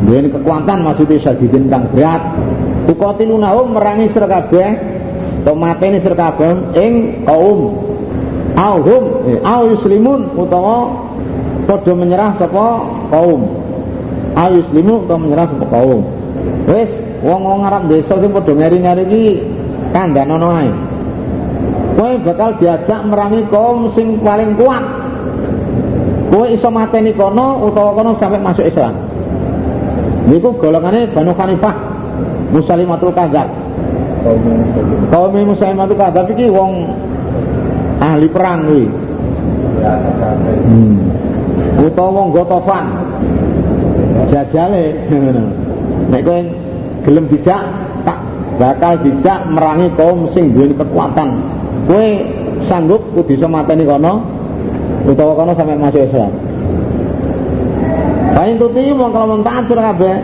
[0.09, 2.21] Duweni kekuatan maksudnya sadidin kang berat.
[2.89, 4.09] Uqatilunahum merangi
[5.45, 6.93] tomatene sira kabeh ing
[7.29, 7.89] kaum
[8.59, 10.91] auhum eh, au yuslimun utawa
[11.71, 12.83] padha menyerah sapa
[13.15, 13.47] kaum.
[14.35, 16.03] Au yuslimu utawa menyerah sapa kaum.
[16.67, 16.91] Wis
[17.23, 19.25] wong-wong Arab desa sing padha ngeri-ngeri iki
[19.95, 20.71] kandhanono ae.
[21.99, 24.85] Kowe bakal diajak merangi kaum sing paling kuat.
[26.29, 28.95] Kowe iso mateni kono utawa kono sampai masuk Islam.
[30.29, 31.75] Niku golongane Banu Hanifah
[32.53, 33.49] Musalimatul Kadzab.
[35.09, 36.93] Kaum Musalimatul Kadzab iki wong
[37.99, 38.87] ahli perang kuwi.
[40.67, 40.97] Hmm.
[41.83, 42.87] Utawa wong Gotofan.
[44.31, 45.45] Jajale ngono.
[46.11, 46.41] Nek kowe
[47.05, 47.63] gelem dijak
[48.07, 48.19] tak
[48.57, 51.29] bakal dijak merangi kaum sing duwe kekuatan.
[51.85, 52.09] Kowe
[52.67, 54.25] sanggup kudu iso mateni kono
[55.05, 56.33] utawa kono sampai masuk Islam.
[58.33, 60.17] Paling tuti mau kalau mentaat sira kabeh.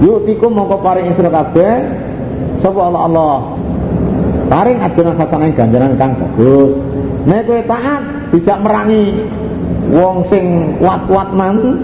[0.00, 1.72] Yuk tikum mongko paring sira kabeh
[2.60, 3.59] sapa Allah Allah
[4.50, 6.74] paring ajaran hasanah ganjaran kang bagus.
[7.22, 8.02] Nek kowe taat
[8.34, 9.22] dijak merangi
[9.94, 11.78] wong sing kuat-kuat man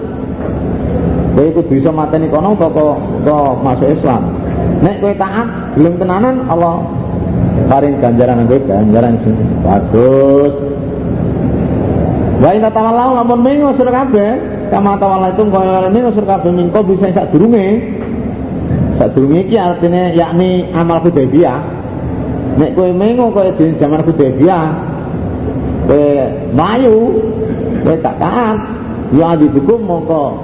[1.38, 2.74] kowe itu bisa mateni kono kok
[3.62, 4.34] masuk Islam.
[4.82, 6.82] Nek kowe taat belum tenanan Allah
[7.70, 10.54] paring ganjaran kowe ganjaran sing bagus.
[12.36, 14.36] Wa inna tawallahu lamun mengo sira kabeh
[14.68, 17.94] kama tawalla itu kaya mengo sira kabeh mingko bisa sak durunge.
[18.98, 21.75] Sak durunge iki artine yakni amal Hudaybiyah
[22.56, 24.66] Nek kowe mengo kowe di zaman Hudaybiyah,
[25.84, 26.08] kowe
[26.56, 27.20] mayu,
[27.84, 28.58] kowe tak taat,
[29.12, 30.40] ya dihukum mongko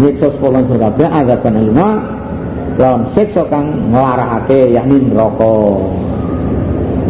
[0.00, 1.88] nyiksa sekolah kabeh azaban alima
[2.80, 5.84] lawan siksa kang nglarake yakni neraka.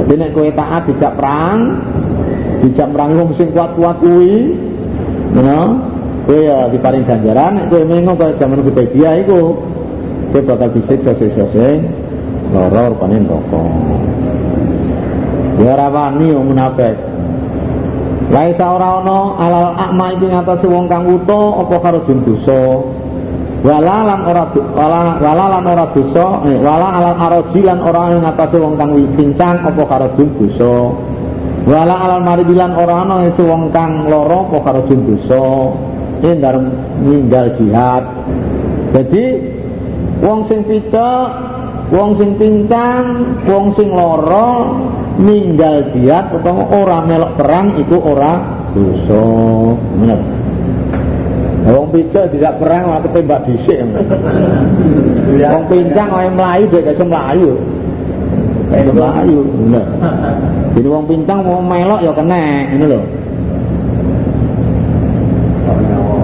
[0.03, 1.59] Jadi nek kowe taat dijak perang,
[2.67, 4.59] dijak perang wong sing kuat-kuat kuwi,
[5.39, 5.79] ngono,
[6.27, 9.63] kowe ya diparing ganjaran, nek kowe mengo zaman Hudaybiyah iku
[10.35, 11.87] kowe bakal disiksa-siksa sing
[12.51, 13.63] lara rupane neraka.
[15.61, 16.97] Ya ora wani wong munafik.
[18.33, 22.81] Laisa ora ana alal akma iki ngatasi wong kang wuta apa karo jin dosa.
[23.61, 28.25] wala lan ora wala wala lan ora dosa eh, wala alan araji lan ora ing
[28.25, 30.77] atase wong kang pincang apa karajul dosa
[31.69, 35.45] wala alal maribilan ora ana wong kang lara apa karajul dosa
[36.25, 36.73] ing dalem
[37.05, 38.05] ninggal jihad
[38.97, 39.25] jadi
[40.25, 41.50] wong sing picek
[41.91, 43.03] wong sing pincang
[43.45, 44.79] wong sing lara
[45.19, 48.33] ninggal jihad utawa ora melok perang iku ora
[48.73, 49.23] dosa
[49.99, 50.21] bener
[51.61, 53.85] Wong picek tidak perang malah ketembak dhisik.
[55.45, 57.53] Wong pincang wae mlayu dhek iso mlayu.
[58.73, 59.85] Iso mlayu, bener.
[60.73, 63.01] Jadi wong pincang mau melok ya kena, ini lho.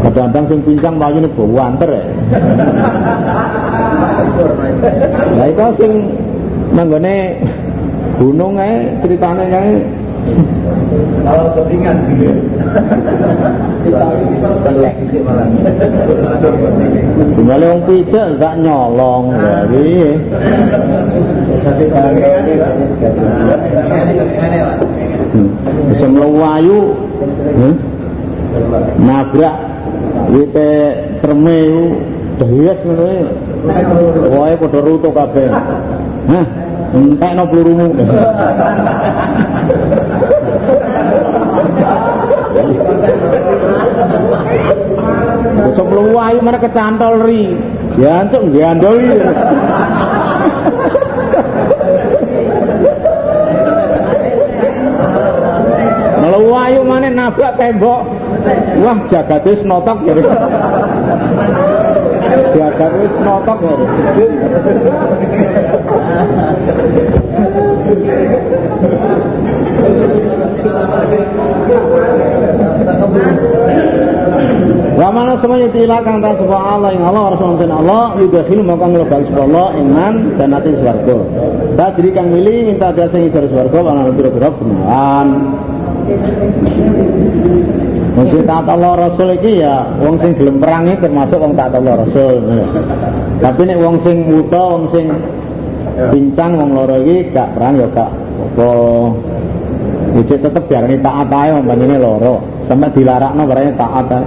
[0.09, 2.05] Kadang-kadang sing pincang mlayu ne bawa anter ya.
[5.37, 5.93] Lah itu sing
[6.73, 7.37] nanggone
[8.17, 9.73] gunung ae ceritane kae
[11.23, 12.31] kalau kepingan gitu
[17.37, 19.31] Tinggal yang pijak gak nyolong
[19.71, 19.95] jadi
[25.95, 26.81] bisa melayu
[28.99, 29.57] nabrak
[30.35, 30.71] wite
[31.23, 31.61] terme
[32.37, 33.05] dahias ngono
[34.37, 35.49] wae padha ruto kabeh
[36.29, 36.47] nah
[36.93, 37.89] entekno pelurumu
[45.77, 47.53] Sebelum wayu mana kecantol ri.
[48.01, 49.13] Jancuk nggandoli.
[56.17, 58.01] Kalau wayu mana nabrak tembok.
[58.81, 60.15] Wah jagat wis notok ya.
[62.37, 63.75] Jagat wis notok ya.
[74.97, 78.85] Wa mana semuanya tila kang ta sapa Allah ing Allah Rasul dan Allah yudakhil maka
[78.89, 81.17] nglebal sapa Allah iman dan ati swarga.
[82.01, 84.49] jadi kang milih minta sing isor swarga ana pira-pira.
[88.17, 92.01] Wong sing taat Allah Rasul iki ya wong sing gelem perang termasuk wong taat Allah
[92.01, 92.41] Rasul.
[93.45, 95.05] Tapi nek wong sing buta, wong sing
[96.17, 98.73] pincang wong loro iki gak perang ya gak apa.
[100.17, 102.41] Wujud tetep diarani taat ae umpamane loro.
[102.65, 104.25] Sampai dilarakno barane taat ae.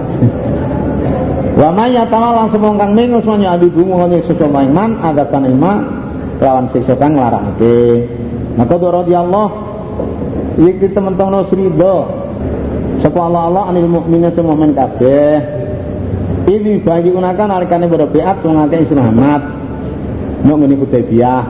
[1.57, 5.77] Wa may yatawalla langsung kang mingus manya abi bungu ngene sesama iman ada kan iman
[6.37, 8.05] lawan siksa kang nglarakake.
[8.53, 9.49] Maka Allah
[10.61, 12.18] iki teman-teman srido
[12.99, 15.39] sapa Allah Allah anil mukminin semua men kabeh.
[16.49, 19.13] Ini bagi gunakan alikane berbeat sungake Islam
[20.39, 21.43] Nok ngene Hudaybiyah.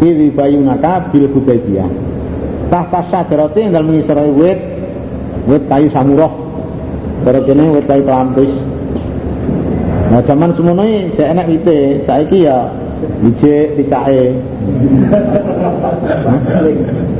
[0.00, 1.88] Ini bagi gunakan bil Hudaybiyah.
[2.68, 4.58] Tahta syajarati dalam mengisar wit
[5.48, 6.32] wit kayu samurah.
[7.24, 8.52] Berarti wit kayu pelampis.
[10.08, 12.72] Nah zaman semono iki enak wite, saiki ya
[13.20, 14.40] wijik dicake.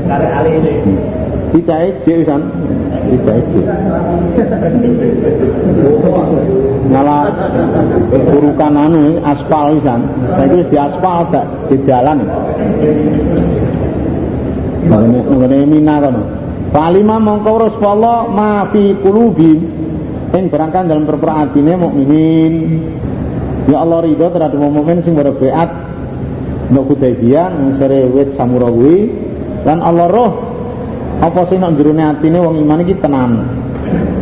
[0.09, 0.73] Karek ali ini.
[1.53, 2.41] Dicake jek wisan.
[3.09, 3.65] Dicake jek.
[6.89, 7.21] Malah
[8.13, 10.01] urukan anu aspal wisan.
[10.37, 12.17] Saiki wis di aspal tak di jalan.
[14.89, 16.21] Ngene mina kono.
[16.69, 18.93] Falima mongko urus Allah ma fi
[20.29, 22.53] yang berangkat dalam berperan atine mukminin.
[23.65, 25.69] Ya Allah ridho terhadap mukmin sing berbeat
[26.69, 29.09] untuk Hudaybiyah ngisere wit samura kuwi
[29.65, 30.48] lan Allah roh
[31.19, 33.31] apa sing nang jerone atine wong iman iki tenan.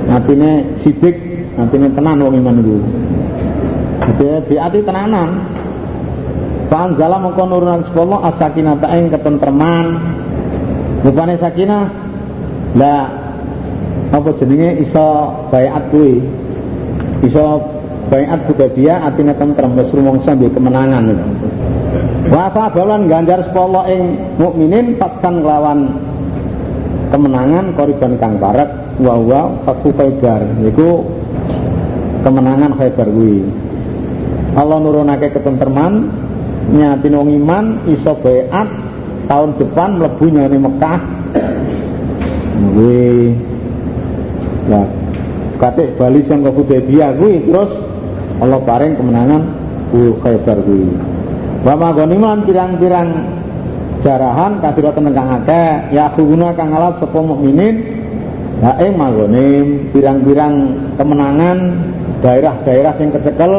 [0.09, 1.17] Atine sidik,
[1.57, 2.77] atine tenan wong iman iku.
[4.17, 5.29] Dadi ati tenanan.
[6.67, 9.85] Panjala mongko nurunan sekolah asakinah ing ketentreman.
[11.05, 11.83] Rupane sakinah
[12.75, 13.27] lah
[14.11, 15.07] apa jenenge iso
[15.51, 16.23] bayat kuwi
[17.27, 17.59] iso
[18.07, 21.11] bayat budaya atine tentrem wis rumangsa duwe kemenangan
[22.31, 26.06] wa balan ganjar sepolo ing mukminin patkan lawan
[27.07, 28.67] kemenangan koriban kang barat
[28.99, 31.05] wa wa fatu khaybar niku
[32.25, 33.45] kemenangan khaybar kuwi.
[34.57, 36.09] Allah nurunake ketentreman
[36.73, 38.67] nyatin wong iman iso bayat
[39.29, 40.99] tahun depan mlebu nyane Mekah.
[42.57, 43.37] Kuwi.
[44.67, 44.87] Nah,
[45.61, 47.71] kate Bali sing ke Hudaybiyah kuwi terus
[48.43, 49.41] Allah paring kemenangan
[49.93, 50.89] ku Khaybar kuwi.
[51.63, 53.36] Wa magoniman pirang-pirang
[54.07, 57.75] jarahan kadira tenengkang akeh ya khuna kang ngalap sapa mukminin.
[58.57, 60.55] Ya ing magonim pirang-pirang
[60.97, 61.77] kemenangan
[62.25, 63.53] daerah-daerah yang kecekel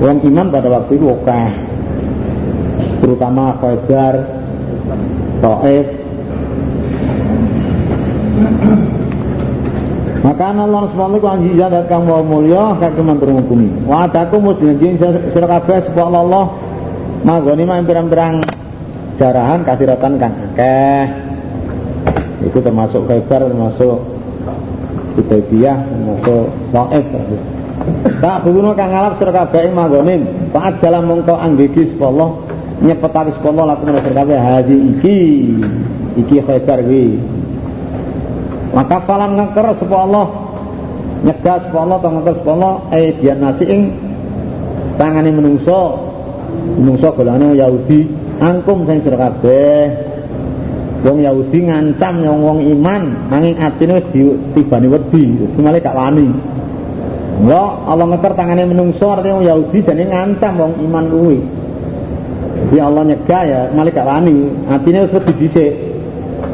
[0.00, 1.50] wong iman pada waktu itu akeh.
[3.02, 4.14] Terutama Khaybar,
[5.42, 5.86] Taif,
[10.22, 14.78] maka Allah subhanahu wa ta'ala zat kang wa mulya kang kementur hukumi wa ataku muslim
[14.78, 14.94] jin
[15.34, 16.46] sira kabeh sebab Allah
[17.26, 18.61] magoni mah pirang-pirang
[19.16, 21.04] jarahan kasiratan kang akeh.
[22.42, 24.02] Itu termasuk kaibar termasuk
[25.14, 27.06] Hudaybiyah termasuk Saif.
[28.22, 30.26] Tak bunuh kang ngalap sira kabeh manggonin.
[30.54, 32.30] Pak jalan mongko anggegi sapa Allah
[32.82, 34.38] nyepetake sapa Allah laku sira kabeh.
[34.38, 35.18] Haji iki
[36.18, 37.18] iki kaibar kuwi.
[38.72, 40.26] Maka falan ngker sapa Allah
[41.22, 43.82] nyegah sapa Allah to ngker sapa Allah eh biar nasi ing
[44.96, 46.10] tangane menungso.
[46.52, 50.10] Menungso golane Yahudi angkum sing sira kabeh
[51.02, 56.30] Wong Yahudi ngancam yang wong iman nanging atine wis ditibani wedi, semale gak wani.
[57.42, 61.38] Lho, Allah ngeker tangane menungso artinya wong Yahudi jane ngancam wong iman kuwi.
[62.70, 65.72] Jadi Allah nyegah ya, malah gak wani, atine wis wedi dhisik.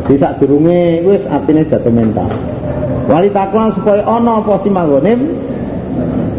[0.09, 2.33] Di sak durunge wis atine jatuh mental.
[3.05, 5.29] Wali takwa supaya ana apa si manggonim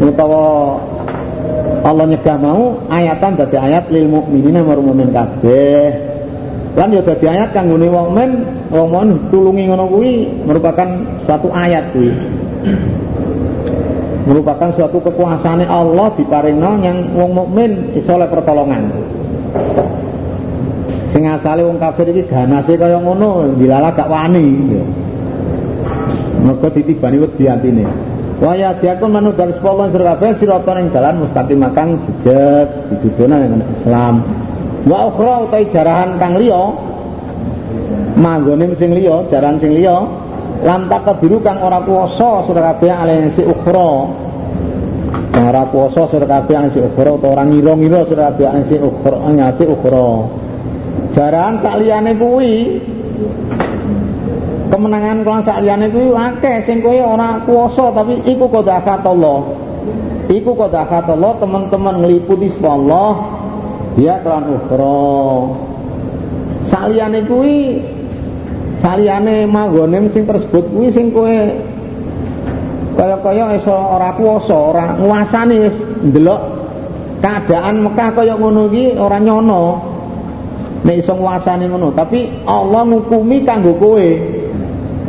[0.02, 0.82] utawa
[1.80, 5.88] Allah nyegah mau ayatan dadi ayat lil mukminina marang mukmin kabeh.
[6.76, 8.30] Lan ya dadi ayat kang ngene wong men,
[8.68, 10.88] wong tulungi ngono kuwi merupakan
[11.24, 12.12] suatu ayat kuwi.
[14.30, 18.92] merupakan suatu kekuasaan Allah diparingno yang wong mukmin iso pertolongan
[21.10, 24.78] sing asale wong kafir iki ganase kaya ngono dilala gak wani
[26.46, 27.84] mergo ditibani wedi atine
[28.40, 33.36] wa ya diakun manut dari sepuluh sira kabeh sirata ning dalan mustaqim kang jejeg diduduna
[33.44, 34.24] ning Islam.
[34.88, 36.72] Wa ukhra utai jarahan kang liya
[38.16, 40.08] manggone sing liya jaran sing liya
[40.64, 43.92] lam takdiru kang ora kuwasa sira kabeh ale si ukhra.
[45.36, 48.76] Kang ora kuwasa sira kabeh ale si ukhra utawa ora ngira-ngira sira kabeh ale si
[48.80, 50.08] ukhra nyasi ukhra.
[51.12, 52.80] Jaran sakliyane kuwi
[54.70, 59.40] kemenangan kelan sakliyane kuwi akeh sing kowe ora kuwasa tapi iku Allah.
[60.30, 63.10] Iku Allah teman-teman ngliputi Allah
[63.98, 65.02] dia kelan ukhra.
[66.70, 67.82] Sakliyane kuwi
[68.78, 71.34] saliyane manggonem sing tersebut kuwi sing kowe
[72.94, 75.76] kaya-kaya iso ora kuwasa, ora nguasani wis
[76.10, 76.40] ndelok
[77.20, 79.62] keadaan Mekah kaya ngono iki ora nyono
[80.84, 84.08] nek iso nguasani ngono tapi Allah ngukumi kanggo kowe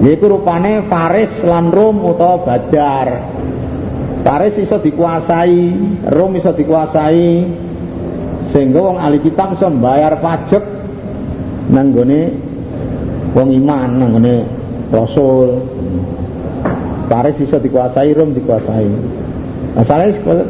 [0.01, 3.09] yaitu rupane Faris lan Rom utawa Badar.
[4.21, 5.61] Faris iso dikuasai
[6.09, 7.29] Rom iso dikuasai
[8.51, 10.61] sehingga wong ahli kitab iso bayar pajak
[11.69, 12.33] nanggone
[13.37, 14.35] wong iman nanggone
[14.89, 15.61] Rasul.
[17.07, 18.89] Faris iso dikuasai Rom dikuasai.
[19.77, 20.43] Masalahnya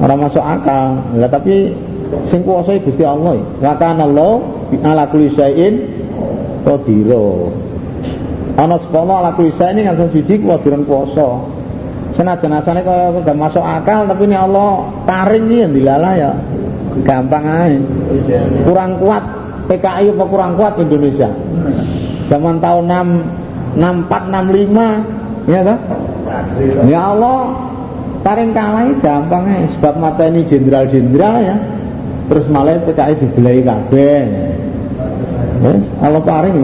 [0.00, 0.98] orang masuk akal.
[1.20, 1.70] Lah tapi
[2.30, 4.38] sing kuasa Gusti Allah wa kana Allah
[4.82, 5.74] ala kulli syai'in
[8.54, 11.26] ana sepana ala kulli syai'in ngaten siji kuwadiran kuasa
[12.14, 16.32] senajan asane kaya gak masuk akal tapi ini Allah paring iki dilala ya.
[16.94, 17.74] Gampang aja
[18.62, 19.24] kurang kuat
[19.66, 21.26] PKI apa kurang kuat Indonesia?
[22.30, 22.86] Zaman tahun
[23.74, 25.78] 6 64 65 ya kan
[26.86, 27.38] ya Allah
[28.22, 31.56] paring kalah gampang aja sebab mata ini jenderal-jenderal ya.
[32.30, 34.22] Terus malah PKI dibelai kabeh.
[35.66, 36.58] Wis Allah paring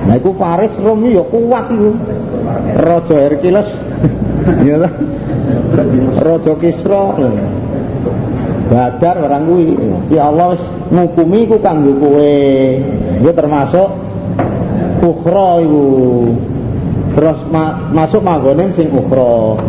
[0.00, 1.90] nah iku Faris Romi ya kuat iku.
[2.76, 3.68] Raja Hercules.
[4.64, 4.88] Ya ta
[6.24, 7.04] Raja Kisra.
[8.70, 9.68] Badar barang kuwi.
[10.08, 12.36] Ya Allah wis ngukumi iku kanggo kowe.
[13.20, 13.88] Iku termasuk
[15.04, 15.86] ukhra iku.
[17.10, 19.60] Terus ma masuk manggonen sing ukhra.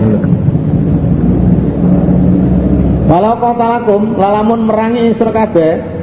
[3.11, 6.00] Walau qatalakum lalamun merangi isra kabeh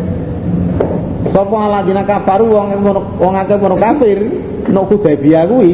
[1.33, 2.69] sapa aladina kafaru wong
[3.19, 4.19] wong akeh wong kafir
[4.69, 5.73] nek Hudaybiyah kuwi.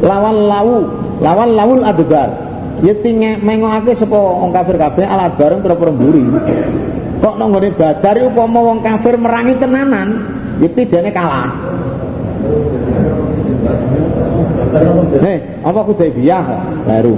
[0.00, 0.78] Lawan lawu
[1.20, 2.30] lawan lawul adbar.
[2.80, 3.12] Yeti
[3.44, 6.24] mengokake sapa wong kafir kabeh alat bareng pira-pira mburi.
[7.20, 10.08] Kok nang ngene badar upama wong kafir merangi tenanan
[10.64, 11.52] yeti dene kalah.
[15.20, 16.44] Nih, apa Hudaybiyah
[16.88, 17.14] baru?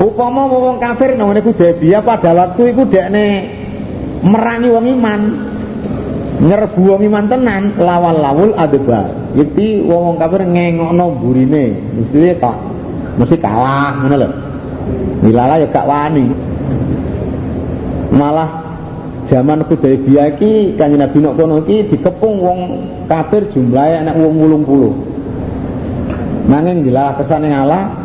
[0.00, 3.26] Upama wong kafir nang ngene Hudaybiyah pada waktu iku dekne
[4.24, 5.20] merangi wong iman.
[6.42, 9.06] Nyerbu wong iman tenan lawan lawul adba.
[9.38, 12.56] Yekti wong kafir ngengokno burine, mesti tok
[13.16, 14.28] mesti kalah ngono lho.
[15.22, 16.26] Dilala ya gak wani.
[18.12, 18.50] Malah
[19.30, 22.58] zaman Hudaybiyah iki kanjeng Nabi nok kono iki dikepung wong
[23.06, 24.34] kafir jumlahe anak wong
[24.66, 26.50] 80.
[26.50, 28.02] Nanging dilalah kesane Allah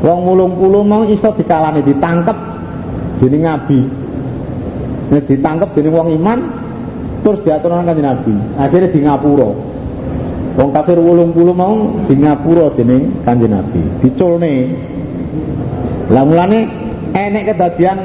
[0.00, 2.36] Wong mulung puluh mau iso dikalani ditangkep
[3.20, 3.84] dening nabi.
[5.12, 6.38] Nek ditangkep dening wong iman
[7.20, 8.34] terus diatur nang kanjeng nabi.
[8.56, 9.50] Akhirnya di ngapura.
[10.60, 11.74] Wong kafir 80 mau
[12.10, 14.54] di ngapura dening Kanjeng Nabi, diculne.
[16.10, 16.66] Lah mulane
[17.14, 17.98] enek kedadian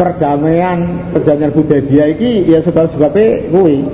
[0.00, 0.78] perdamaian
[1.12, 3.84] perjanjian Hudaybiyah iki ya sebab-sebabe kuwi.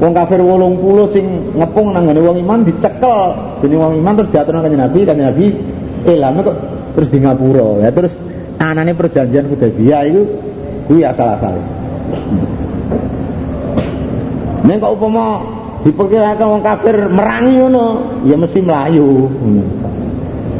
[0.00, 3.20] Wong kafir 80 sing ngepung nang ngene wong iman dicekel
[3.60, 5.46] dening wong iman terus diatur kanjeng Nabi kanjeng Nabi
[6.08, 6.56] elame kok
[6.96, 8.12] terus di ngapura ya terus
[8.56, 10.22] anane perjanjian Hudaybiyah itu
[10.88, 11.62] kuwi asal-asale.
[14.64, 15.44] Nek kok upama
[15.84, 17.86] diperkirakan wong kafir merangi ngono
[18.24, 19.28] ya mesti melayu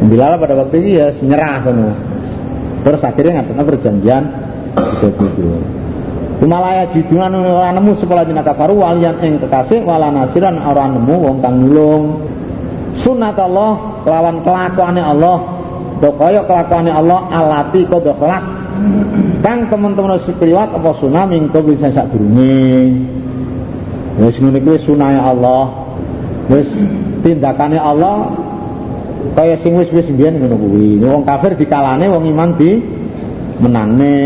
[0.04, 1.90] Bilal pada waktu itu ya nyerah ngono.
[2.84, 4.22] Terus akhirnya ngatana perjanjian.
[4.76, 5.48] Itu itu
[6.34, 11.36] Kumalaya jidunan ora nemu sekolah jenaka kafaru walian ing kekasih wala nasiran ora nemu wong
[11.40, 12.20] kang nulung.
[13.00, 15.40] Sunat Allah lawan kelakuane Allah.
[16.04, 18.44] Kaya kelakuane Allah alati kode kelak.
[19.40, 22.92] Kang teman-teman sekliwat apa sunah mingko bisa sak durunge
[24.14, 25.90] Wis ngene kuwi sunahe Allah.
[26.46, 26.68] Wis
[27.26, 28.30] tindakane Allah
[29.32, 31.00] kaya sing wis-wis mbiyen ngono kuwi.
[31.02, 32.78] Wong kafir dikalane wong iman di
[33.58, 34.20] menangne.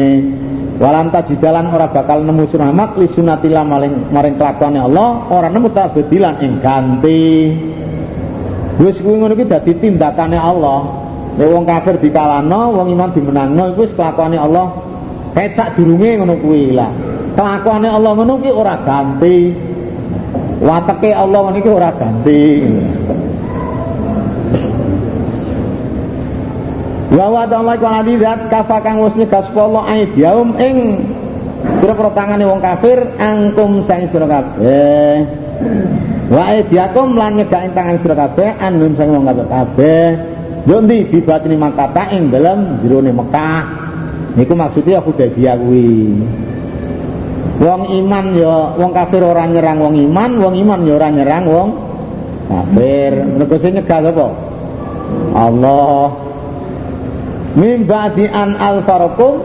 [0.79, 6.39] Walan tajidalan ora bakal nemu sunamat li sunatillah maring maring kelakuane Allah, ora nemu tabdilan
[6.39, 7.51] ing ganti.
[8.79, 11.07] Wis kuwi ngono kuwi dadi tindakane Allah.
[11.39, 14.75] Nek wong kafir dikalano, wong iman dimenangno iku wis kelakuane Allah.
[15.33, 16.91] Kecak durunge ngono kuwi lah.
[17.35, 19.68] Kelakuane Allah ngono kuwi ora ganti
[20.59, 22.65] wateke Allah niku ora ganti
[27.09, 30.77] Wa wa ta'ala kana zat kafa kang wis nyegas Allah aidiaum ing
[31.81, 35.25] pira-pira tangane wong kafir angkum sang sira kabeh.
[36.29, 40.05] Wa aidiakum lan nyegak ing tangan sira kabeh anum sang wong kabeh.
[40.69, 43.65] Yo ndi bibatini makata ing dalem jerone Mekah.
[44.37, 46.13] Niku maksudnya Hudaybiyah kuwi.
[47.59, 51.69] Wong iman ya wong kafir ora nyerang wong iman, wong iman ya ora nyerang wong
[52.47, 53.13] kafir.
[53.35, 54.27] Mergo sing nyegah sapa?
[55.35, 56.07] Allah.
[57.59, 59.43] Min ba'di an alfarakum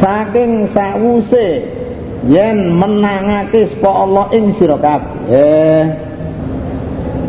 [0.00, 1.48] saking sawuse
[2.24, 5.84] yen menangake sapa Allah ing sira kabeh.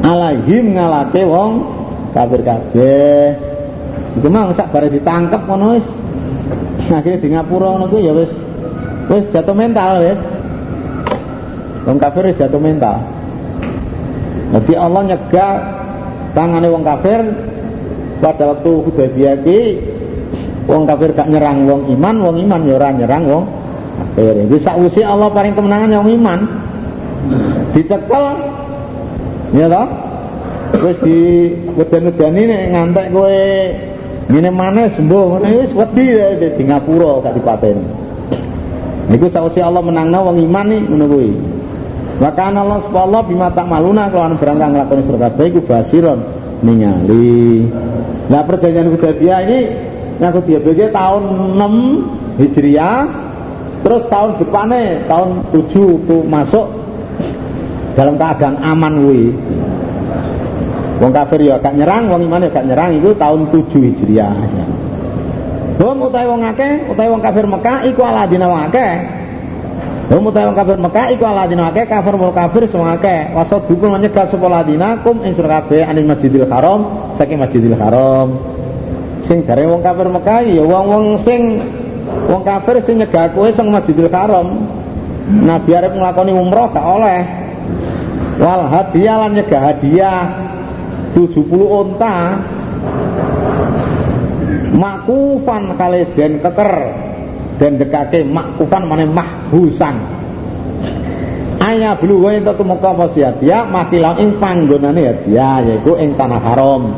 [0.08, 1.52] Alaihim ngalake wong
[2.16, 3.36] kafir kabeh.
[4.24, 5.88] Iku mang sak bare ditangkep ngono wis.
[6.88, 8.51] Akhire di ngapura ngono ya wis
[9.12, 10.20] Wis jatuh mental wis.
[11.84, 13.04] Wong kafir wis jatuh mental.
[14.56, 15.54] Jadi Allah nyegah
[16.32, 17.20] tangane wong kafir
[18.24, 19.60] pada waktu Hudaybiyah iki
[20.72, 23.44] wong kafir gak nyerang wong iman, wong iman ya ora nyerang wong
[24.16, 24.48] kafir.
[24.48, 26.40] Wis sakwise Allah paring kemenangan wong iman.
[27.76, 28.26] Dicekel
[29.52, 29.88] ya toh?
[30.88, 31.20] Wis di
[31.76, 33.44] weden-wedani nek ngantek kowe
[34.32, 36.16] ngene maneh sembuh ngene wis wedi
[36.56, 38.01] di ngapura gak dipateni.
[39.12, 41.32] Niku sausi Allah menangna wong iman nih ngono kuwi.
[42.24, 46.20] Wa kana Allah subhanahu bima maluna kelawan barang kang nglakoni sira kabeh iku basiron
[46.64, 47.68] ningali.
[48.32, 49.60] Nah perjanjian Hudaybiyah ini
[50.24, 51.24] ngaku bagi tahun
[51.60, 53.00] 6 Hijriah
[53.84, 56.66] terus tahun depannya tahun 7 tuh masuk
[58.00, 59.26] dalam keadaan aman kuwi.
[61.02, 64.38] Wong kafir ya gak nyerang, wong iman ya gak nyerang itu tahun 7 Hijriah.
[65.82, 68.92] Hum utawi wong akeh, utawi wong kafir Mekah iku ala dina wong akeh.
[70.14, 73.34] Hum utawi wong kafir Mekah iku ala dina akeh, kafir mul kafir semua akeh.
[73.34, 76.86] Wasad dukun menyegah sapa ladina kum ing sira kabeh anil Masjidil Haram
[77.18, 78.38] saking Masjidil Haram.
[79.26, 81.66] Sing jare wong kafir Mekah ya wong-wong sing
[82.30, 84.70] wong kafir sing nyegah kowe sing Masjidil Haram.
[85.34, 87.26] Nabi arep nglakoni umroh gak oleh.
[88.38, 90.30] Wal hadiah lan nyegah hadiah
[91.18, 92.38] 70 unta
[94.72, 96.74] makufan kali den keker
[97.60, 99.96] dan dekake makufan mana mahbusan.
[101.62, 103.06] Ayah belu wae entuk tumeka apa
[103.38, 106.90] dia makilau ing panggonane dia yaiku ing tanah haram.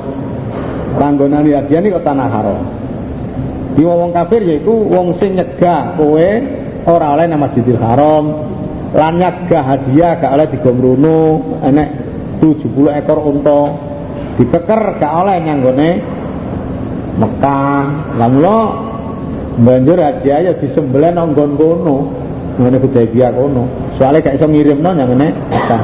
[0.96, 2.64] Panggonane dia niku tanah haram.
[3.76, 6.30] Di wong kafir yaiku wong sing nyegah kowe
[6.88, 8.26] ora oleh nama Masjidil Haram.
[8.94, 11.20] Lan nyegah hadiah gak oleh digomrono
[11.66, 11.90] enek
[12.40, 13.62] 70 ekor unta.
[14.40, 15.90] Dikeker gak oleh nyanggone
[17.18, 17.84] Mekah.
[18.18, 18.58] Lah mula
[19.62, 21.98] banjur haji aja disembelih nang nggon kono.
[22.58, 23.64] Ngene Hudaybiyah kono.
[23.98, 25.28] Soalnya gak iso ngirimno nyang ngene.
[25.50, 25.84] Mekah.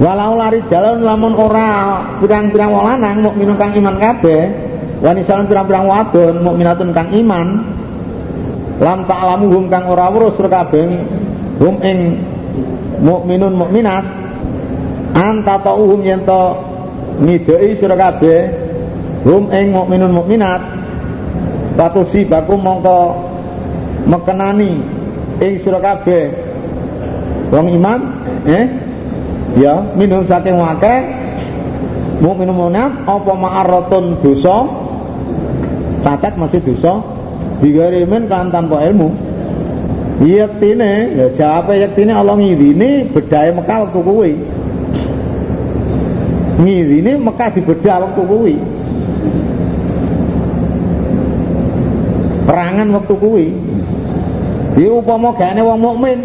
[0.00, 4.42] Walau lari jalan lamun ora pirang-pirang wong lanang mukmin kang iman kabeh.
[5.04, 7.48] Wani pirang-pirang wadon mukminatun kang iman.
[8.80, 10.88] Lam ta'lamu hum kang ora weruh kabeh.
[11.60, 11.98] Hum ing
[13.04, 14.04] mukminun mukminat.
[15.12, 16.42] Anta ta'uhum yen to
[17.20, 18.69] ngidoi sira kabeh
[19.24, 20.62] hum ing mukminun mukminat.
[22.12, 23.16] Si baku mongko
[24.04, 24.84] mekenani
[25.40, 26.28] ing sira kabeh.
[27.48, 28.00] Wong iman
[28.44, 28.68] eh?
[29.56, 30.96] Ya minum saking wake
[32.20, 34.68] mau minum monat apa ma'aratun dosa?
[36.04, 37.00] Cacat masih dosa.
[37.64, 39.08] Digarimin kan tanpa ilmu.
[40.20, 44.32] Yaktine ya jawab yaktine Allah ngidini bedaya Mekah waktu kuwi.
[46.60, 48.56] Ngidini Mekah dibedah waktu kuwi
[52.80, 53.48] perangan waktu kuwi
[54.80, 56.18] Iki upama gane wong mukmin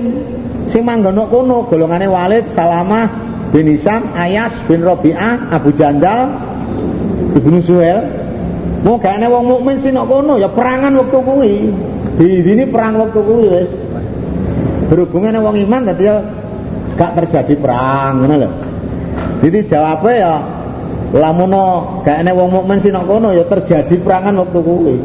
[0.71, 3.09] sing manggon kono golongane Walid, Salamah
[3.51, 6.29] bin Hisam, Ayas bin Rabi'ah, Abu Jandal,
[7.35, 7.99] Ibnu Suhail.
[8.85, 11.53] Mau gane wong mukmin sing kono ya perangan waktu kuwi.
[12.15, 13.71] Di perang waktu kuwi wis.
[14.87, 16.21] Berhubungan wong iman dadi ya
[16.95, 18.49] gak terjadi perang ngono lho.
[19.43, 20.33] Jadi jawabnya ya
[21.11, 21.51] lamun
[22.07, 24.95] gak ana wong mukmin sing kono ya terjadi perangan waktu kuwi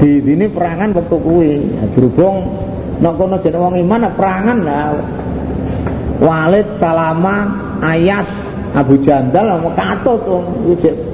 [0.00, 1.52] di sini perangan waktu kuwi.
[1.76, 2.36] Ya, berhubung
[3.00, 4.92] nek kono jeneng wong iman perangan lah
[6.20, 7.48] Walid Salama
[7.80, 8.28] Ayas
[8.76, 10.44] Abu Jandal mau katut wong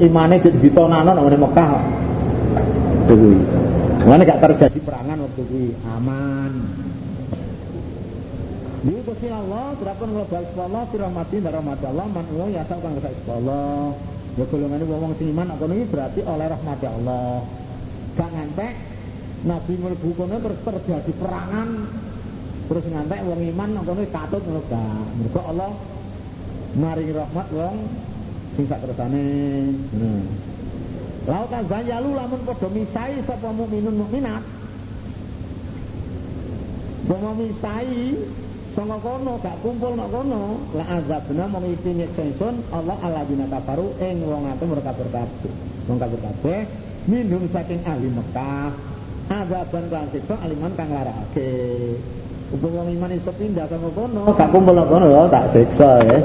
[0.02, 1.70] imane jadi ditonano nang Mekah.
[3.06, 3.38] Kuwi.
[4.06, 5.68] Mana gak terjadi perangan waktu kuwi.
[5.98, 6.52] Aman.
[8.86, 11.10] Di Gusti Allah terapkan global Allah dan
[11.58, 13.98] rahmat Allah man wong ya kang Allah
[14.38, 17.42] ya golongane wong sing iman kono iki berarti oleh rahmat Allah
[18.16, 18.74] gak ngantek
[19.46, 21.68] Nabi mlebu kono terus terjadi perangan
[22.66, 25.70] terus ngantek wong iman nang kono katut ngono Allah
[26.76, 27.76] maringi rahmat wong
[28.56, 29.24] sing sak kersane.
[29.92, 30.24] Hmm.
[31.26, 34.42] Laut zayalu lamun padha misai sapa mukminun mukminat.
[37.06, 38.16] Bomo misai
[38.72, 41.92] sanga kono gak kumpul nang kono la azabna mong iki
[42.72, 45.52] Allah ala bina kafaru ing wong ate mereka kabeh.
[45.86, 48.70] Wong kabeh minum saking ahli Mekah.
[49.26, 51.98] Azaban kan siksa aliman kang larake
[52.54, 54.30] Upama wong iman iso pindah kang kono.
[54.38, 56.18] Gak kumpul kono ya tak siksa ya